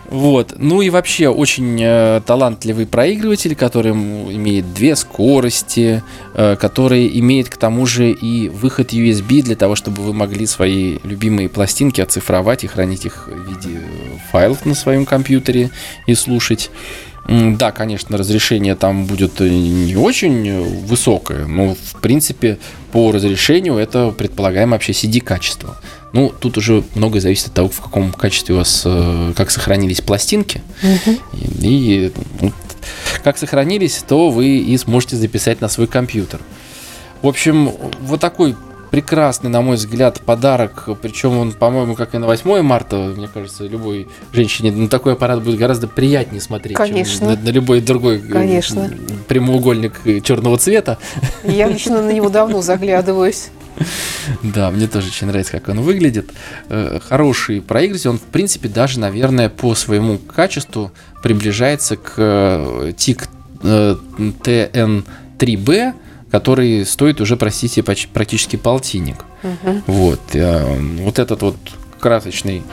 Вот. 0.09 0.55
Ну 0.57 0.81
и 0.81 0.89
вообще 0.89 1.29
очень 1.29 1.79
э, 1.79 2.21
талантливый 2.25 2.87
проигрыватель, 2.87 3.55
который 3.55 3.91
имеет 3.91 4.73
две 4.73 4.95
скорости, 4.95 6.01
э, 6.33 6.55
который 6.55 7.19
имеет 7.19 7.49
к 7.49 7.57
тому 7.57 7.85
же 7.85 8.11
и 8.11 8.49
выход 8.49 8.91
USB 8.91 9.43
для 9.43 9.55
того, 9.55 9.75
чтобы 9.75 10.01
вы 10.01 10.13
могли 10.13 10.47
свои 10.47 10.97
любимые 11.03 11.47
пластинки 11.47 12.01
оцифровать 12.01 12.63
и 12.63 12.67
хранить 12.67 13.05
их 13.05 13.27
в 13.27 13.49
виде 13.49 13.81
файлов 14.31 14.65
на 14.65 14.73
своем 14.73 15.05
компьютере 15.05 15.69
и 16.07 16.15
слушать. 16.15 16.71
Да, 17.27 17.71
конечно, 17.71 18.17
разрешение 18.17 18.73
там 18.73 19.05
будет 19.05 19.39
не 19.39 19.95
очень 19.95 20.63
высокое, 20.85 21.45
но 21.45 21.75
в 21.75 22.01
принципе 22.01 22.57
по 22.91 23.11
разрешению 23.11 23.77
это 23.77 24.09
предполагаем 24.09 24.71
вообще 24.71 24.93
CD-качество. 24.93 25.77
Ну, 26.11 26.33
тут 26.39 26.57
уже 26.57 26.83
многое 26.95 27.21
зависит 27.21 27.47
от 27.47 27.53
того, 27.53 27.69
в 27.69 27.79
каком 27.79 28.11
качестве 28.11 28.55
у 28.55 28.57
вас, 28.59 28.83
э, 28.85 29.33
как 29.35 29.51
сохранились 29.51 30.01
пластинки. 30.01 30.61
Угу. 30.81 31.17
И, 31.61 31.67
и 31.67 32.13
ну, 32.41 32.51
как 33.23 33.37
сохранились, 33.37 34.03
то 34.07 34.29
вы 34.29 34.57
и 34.57 34.77
сможете 34.77 35.15
записать 35.17 35.61
на 35.61 35.69
свой 35.69 35.87
компьютер. 35.87 36.39
В 37.21 37.27
общем, 37.27 37.71
вот 38.01 38.19
такой 38.19 38.55
прекрасный, 38.91 39.49
на 39.49 39.61
мой 39.61 39.75
взгляд, 39.75 40.21
подарок. 40.21 40.89
Причем 41.01 41.37
он, 41.37 41.51
по-моему, 41.51 41.95
как 41.95 42.15
и 42.15 42.17
на 42.17 42.25
8 42.25 42.61
марта, 42.61 43.13
мне 43.15 43.27
кажется, 43.31 43.65
любой 43.65 44.07
женщине 44.33 44.71
на 44.71 44.87
такой 44.87 45.13
аппарат 45.13 45.43
будет 45.43 45.59
гораздо 45.59 45.87
приятнее 45.87 46.41
смотреть, 46.41 46.77
Конечно. 46.77 47.19
чем 47.19 47.27
на, 47.27 47.35
на 47.35 47.49
любой 47.49 47.81
другой 47.81 48.17
э, 48.17 48.31
Конечно. 48.31 48.89
прямоугольник 49.27 50.23
черного 50.23 50.57
цвета. 50.57 50.97
Я 51.43 51.67
лично 51.67 52.01
на 52.01 52.11
него 52.11 52.29
давно 52.29 52.61
заглядываюсь. 52.61 53.49
Да, 54.43 54.69
мне 54.71 54.87
тоже 54.87 55.07
очень 55.07 55.27
нравится, 55.27 55.53
как 55.53 55.69
он 55.69 55.81
выглядит. 55.81 56.31
Э, 56.69 56.99
хороший 57.07 57.61
проигрыватель, 57.61 58.09
он, 58.09 58.17
в 58.17 58.23
принципе, 58.23 58.67
даже, 58.69 58.99
наверное, 58.99 59.49
по 59.49 59.75
своему 59.75 60.17
качеству 60.17 60.91
приближается 61.21 61.97
к 61.97 62.13
э, 62.17 62.93
TIC 62.95 63.27
TN3B, 63.61 65.93
который 66.31 66.85
стоит 66.85 67.19
уже, 67.19 67.35
простите, 67.35 67.83
практически 67.83 68.55
полтинник. 68.55 69.17
Угу. 69.43 69.81
Вот. 69.87 70.21
Э, 70.33 70.79
вот 70.99 71.19
этот 71.19 71.41
вот 71.41 71.57
красочный, 71.99 72.63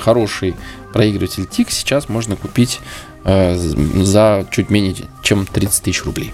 хороший 0.00 0.54
проигрыватель 0.92 1.44
TIC 1.44 1.68
сейчас 1.70 2.08
можно 2.08 2.36
купить 2.36 2.80
за 3.24 4.46
чуть 4.50 4.70
менее 4.70 4.94
чем 5.22 5.46
30 5.46 5.82
тысяч 5.82 6.04
рублей. 6.04 6.32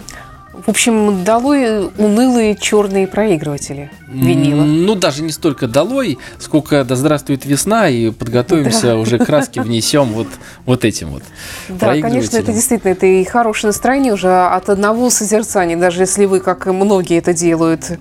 В 0.67 0.69
общем, 0.69 1.25
долой 1.25 1.87
унылые 1.99 2.57
черные 2.57 3.07
проигрыватели 3.07 3.91
винила. 4.09 4.63
Ну, 4.63 4.95
даже 4.95 5.23
не 5.23 5.33
столько 5.33 5.67
долой, 5.67 6.19
сколько 6.39 6.85
да 6.85 6.97
здравствует 6.97 7.45
весна, 7.45 7.89
и 7.89 8.11
подготовимся, 8.11 8.89
да. 8.89 8.97
уже 8.97 9.19
краски 9.19 9.59
внесем 9.59 10.13
вот, 10.13 10.29
вот 10.65 10.85
этим 10.85 11.11
вот. 11.11 11.23
Да, 11.69 11.99
конечно, 12.01 12.37
это 12.37 12.53
действительно, 12.53 12.93
это 12.93 13.07
и 13.07 13.25
хорошее 13.25 13.71
настроение 13.71 14.13
уже 14.13 14.29
от 14.29 14.69
одного 14.69 15.11
созерцания, 15.11 15.77
даже 15.77 16.03
если 16.03 16.27
вы, 16.27 16.41
как 16.41 16.67
и 16.67 16.71
многие 16.71 17.19
это 17.19 17.35
делают, 17.35 17.99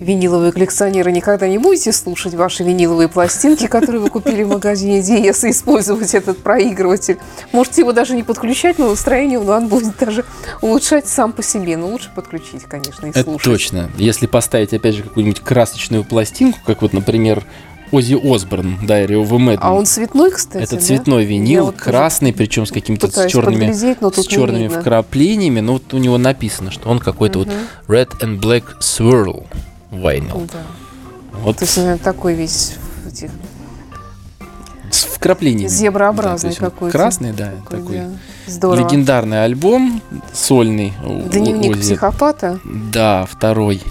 виниловые 0.00 0.52
коллекционеры 0.52 1.12
никогда 1.12 1.48
не 1.48 1.58
будете 1.58 1.92
слушать 1.92 2.34
ваши 2.34 2.62
виниловые 2.62 3.08
пластинки, 3.08 3.66
которые 3.66 4.00
вы 4.00 4.10
купили 4.10 4.42
в 4.42 4.48
магазине 4.48 5.02
Диес, 5.02 5.44
и 5.44 5.50
использовать 5.50 6.14
этот 6.14 6.38
проигрыватель. 6.38 7.18
Можете 7.52 7.82
его 7.82 7.92
даже 7.92 8.14
не 8.14 8.22
подключать, 8.22 8.78
но 8.78 8.90
настроение 8.90 9.38
он 9.38 9.68
будет 9.68 9.96
даже 9.98 10.24
улучшать 10.60 11.08
сам 11.08 11.32
по 11.32 11.42
себе. 11.42 11.76
Но 11.76 11.88
лучше 11.88 12.10
подключить, 12.14 12.64
конечно, 12.64 13.06
и 13.06 13.12
слушать. 13.12 13.40
Это 13.40 13.40
точно. 13.42 13.90
Если 13.96 14.26
поставить, 14.26 14.72
опять 14.74 14.94
же, 14.94 15.02
какую-нибудь 15.02 15.40
красочную 15.40 16.04
пластинку, 16.04 16.58
как 16.66 16.82
вот, 16.82 16.92
например, 16.92 17.44
Ози 17.92 18.14
Осборн, 18.14 18.78
Diary 18.82 19.22
of 19.22 19.32
a 19.32 19.38
Madman. 19.38 19.58
А 19.60 19.72
он 19.72 19.86
цветной, 19.86 20.32
кстати, 20.32 20.64
Это 20.64 20.76
цветной 20.78 21.24
да? 21.24 21.30
винил, 21.30 21.66
вот 21.66 21.76
красный, 21.76 22.32
причем 22.32 22.66
с 22.66 22.72
какими-то 22.72 23.08
с 23.08 23.30
черными, 23.30 23.72
с 23.72 24.26
черными 24.26 24.68
вкраплениями. 24.68 25.60
Но 25.60 25.74
вот 25.74 25.94
у 25.94 25.98
него 25.98 26.18
написано, 26.18 26.70
что 26.70 26.88
он 26.88 26.98
какой-то 26.98 27.40
угу. 27.40 27.50
вот 27.86 27.96
Red 27.96 28.20
and 28.20 28.40
Black 28.40 28.80
Swirl 28.80 29.46
вайнил. 29.90 30.46
Да. 30.52 30.62
Вот. 31.32 31.58
То 31.58 31.64
есть 31.64 31.78
он 31.78 31.98
такой 31.98 32.34
весь 32.34 32.76
этих... 33.06 33.30
С 34.90 35.04
вкраплениями. 35.04 35.68
Зеброобразный 35.68 36.50
да, 36.50 36.56
какой-то. 36.56 36.96
Красный, 36.96 37.32
да, 37.32 37.50
такой. 37.50 37.78
такой. 37.80 37.96
Да. 37.96 38.10
Здорово. 38.46 38.84
Легендарный 38.86 39.44
альбом, 39.44 40.00
сольный. 40.32 40.92
Дневник 41.02 41.72
Ози. 41.72 41.80
психопата. 41.80 42.60
Да, 42.64 43.26
второй. 43.26 43.82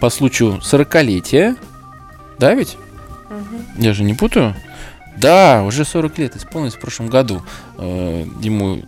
По 0.00 0.10
случаю 0.10 0.60
40-летия. 0.62 1.56
Да 2.38 2.54
ведь? 2.54 2.76
Угу. 3.28 3.82
Я 3.82 3.92
же 3.92 4.04
не 4.04 4.14
путаю? 4.14 4.56
Да, 5.16 5.62
уже 5.64 5.84
40 5.84 6.18
лет 6.18 6.36
исполнилось 6.36 6.74
в 6.74 6.80
прошлом 6.80 7.08
году. 7.08 7.42
Э, 7.76 8.24
ему 8.40 8.82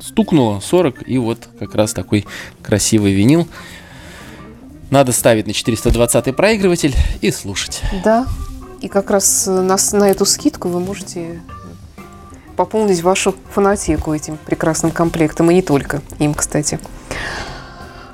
стукнуло 0.00 0.60
40, 0.60 1.08
и 1.08 1.18
вот 1.18 1.48
как 1.58 1.74
раз 1.74 1.92
такой 1.92 2.26
красивый 2.62 3.12
винил. 3.12 3.48
Надо 4.90 5.12
ставить 5.12 5.46
на 5.46 5.52
420 5.52 6.34
проигрыватель 6.34 6.94
и 7.20 7.30
слушать. 7.30 7.82
Да. 8.04 8.26
И 8.80 8.88
как 8.88 9.10
раз 9.10 9.46
на, 9.46 9.76
на 9.92 10.10
эту 10.10 10.26
скидку 10.26 10.68
вы 10.68 10.80
можете 10.80 11.40
пополнить 12.56 13.02
вашу 13.02 13.34
фанатику 13.50 14.12
этим 14.12 14.36
прекрасным 14.36 14.90
комплектом. 14.90 15.50
И 15.50 15.54
не 15.54 15.62
только 15.62 16.02
им, 16.18 16.34
кстати. 16.34 16.80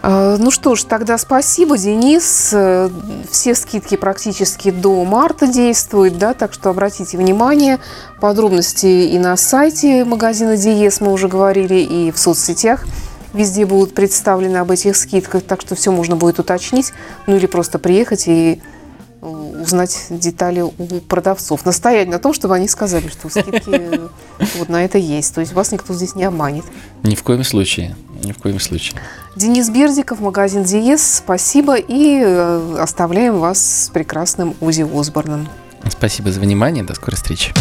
А, 0.03 0.37
ну 0.39 0.51
что 0.51 0.75
ж, 0.75 0.83
тогда 0.83 1.17
спасибо, 1.17 1.79
Денис. 1.79 2.55
Все 3.31 3.55
скидки 3.55 3.97
практически 3.97 4.71
до 4.71 5.03
марта 5.05 5.47
действуют, 5.47 6.19
да, 6.19 6.35
так 6.35 6.53
что 6.53 6.69
обратите 6.69 7.17
внимание. 7.17 7.81
Подробности 8.21 8.87
и 8.87 9.19
на 9.19 9.37
сайте 9.39 10.05
магазина 10.05 10.59
Диес 10.59 11.01
мы 11.01 11.11
уже 11.11 11.29
говорили, 11.29 11.77
и 11.77 12.11
в 12.11 12.19
соцсетях– 12.19 12.85
Везде 13.37 13.67
будут 13.67 13.95
представлены 13.95 14.57
об 14.57 14.71
этих 14.71 14.97
скидках, 14.97 15.43
так 15.43 15.61
что 15.61 15.75
все 15.75 15.93
можно 15.93 16.17
будет 16.17 16.39
уточнить, 16.39 16.93
ну 17.27 17.37
или 17.37 17.45
просто 17.45 17.79
приехать 17.79 18.29
и 18.29 18.63
э, 19.21 19.27
узнать 19.27 20.07
детали 20.09 20.63
у 20.63 20.71
продавцов. 21.07 21.67
Настоять 21.67 22.09
на 22.09 22.19
том, 22.19 22.33
чтобы 22.33 22.55
они 22.55 22.67
сказали, 22.67 23.09
что 23.09 23.29
скидки 23.29 24.01
вот 24.59 24.71
на 24.71 24.83
это 24.83 24.97
есть. 24.97 25.35
То 25.35 25.43
есть 25.43 25.53
вас 25.53 25.71
никто 25.71 25.93
здесь 25.93 26.15
не 26.15 26.25
обманет. 26.25 26.65
Ни 27.03 27.15
в 27.15 27.23
коем 27.23 27.45
случае. 27.45 27.95
Ни 28.25 28.33
в 28.33 28.39
коем 28.39 28.59
случае. 28.59 28.99
Денис 29.37 29.69
Бердиков, 29.69 30.21
магазин 30.21 30.65
Диес. 30.65 31.17
Спасибо 31.17 31.75
и 31.77 32.23
э, 32.25 32.79
оставляем 32.81 33.39
вас 33.39 33.85
с 33.85 33.91
прекрасным 33.91 34.55
Узи 34.63 34.87
Осборном. 34.99 35.47
Спасибо 35.91 36.33
за 36.33 36.41
внимание. 36.41 36.85
До 36.85 36.95
скорой 36.95 37.17
встречи. 37.17 37.53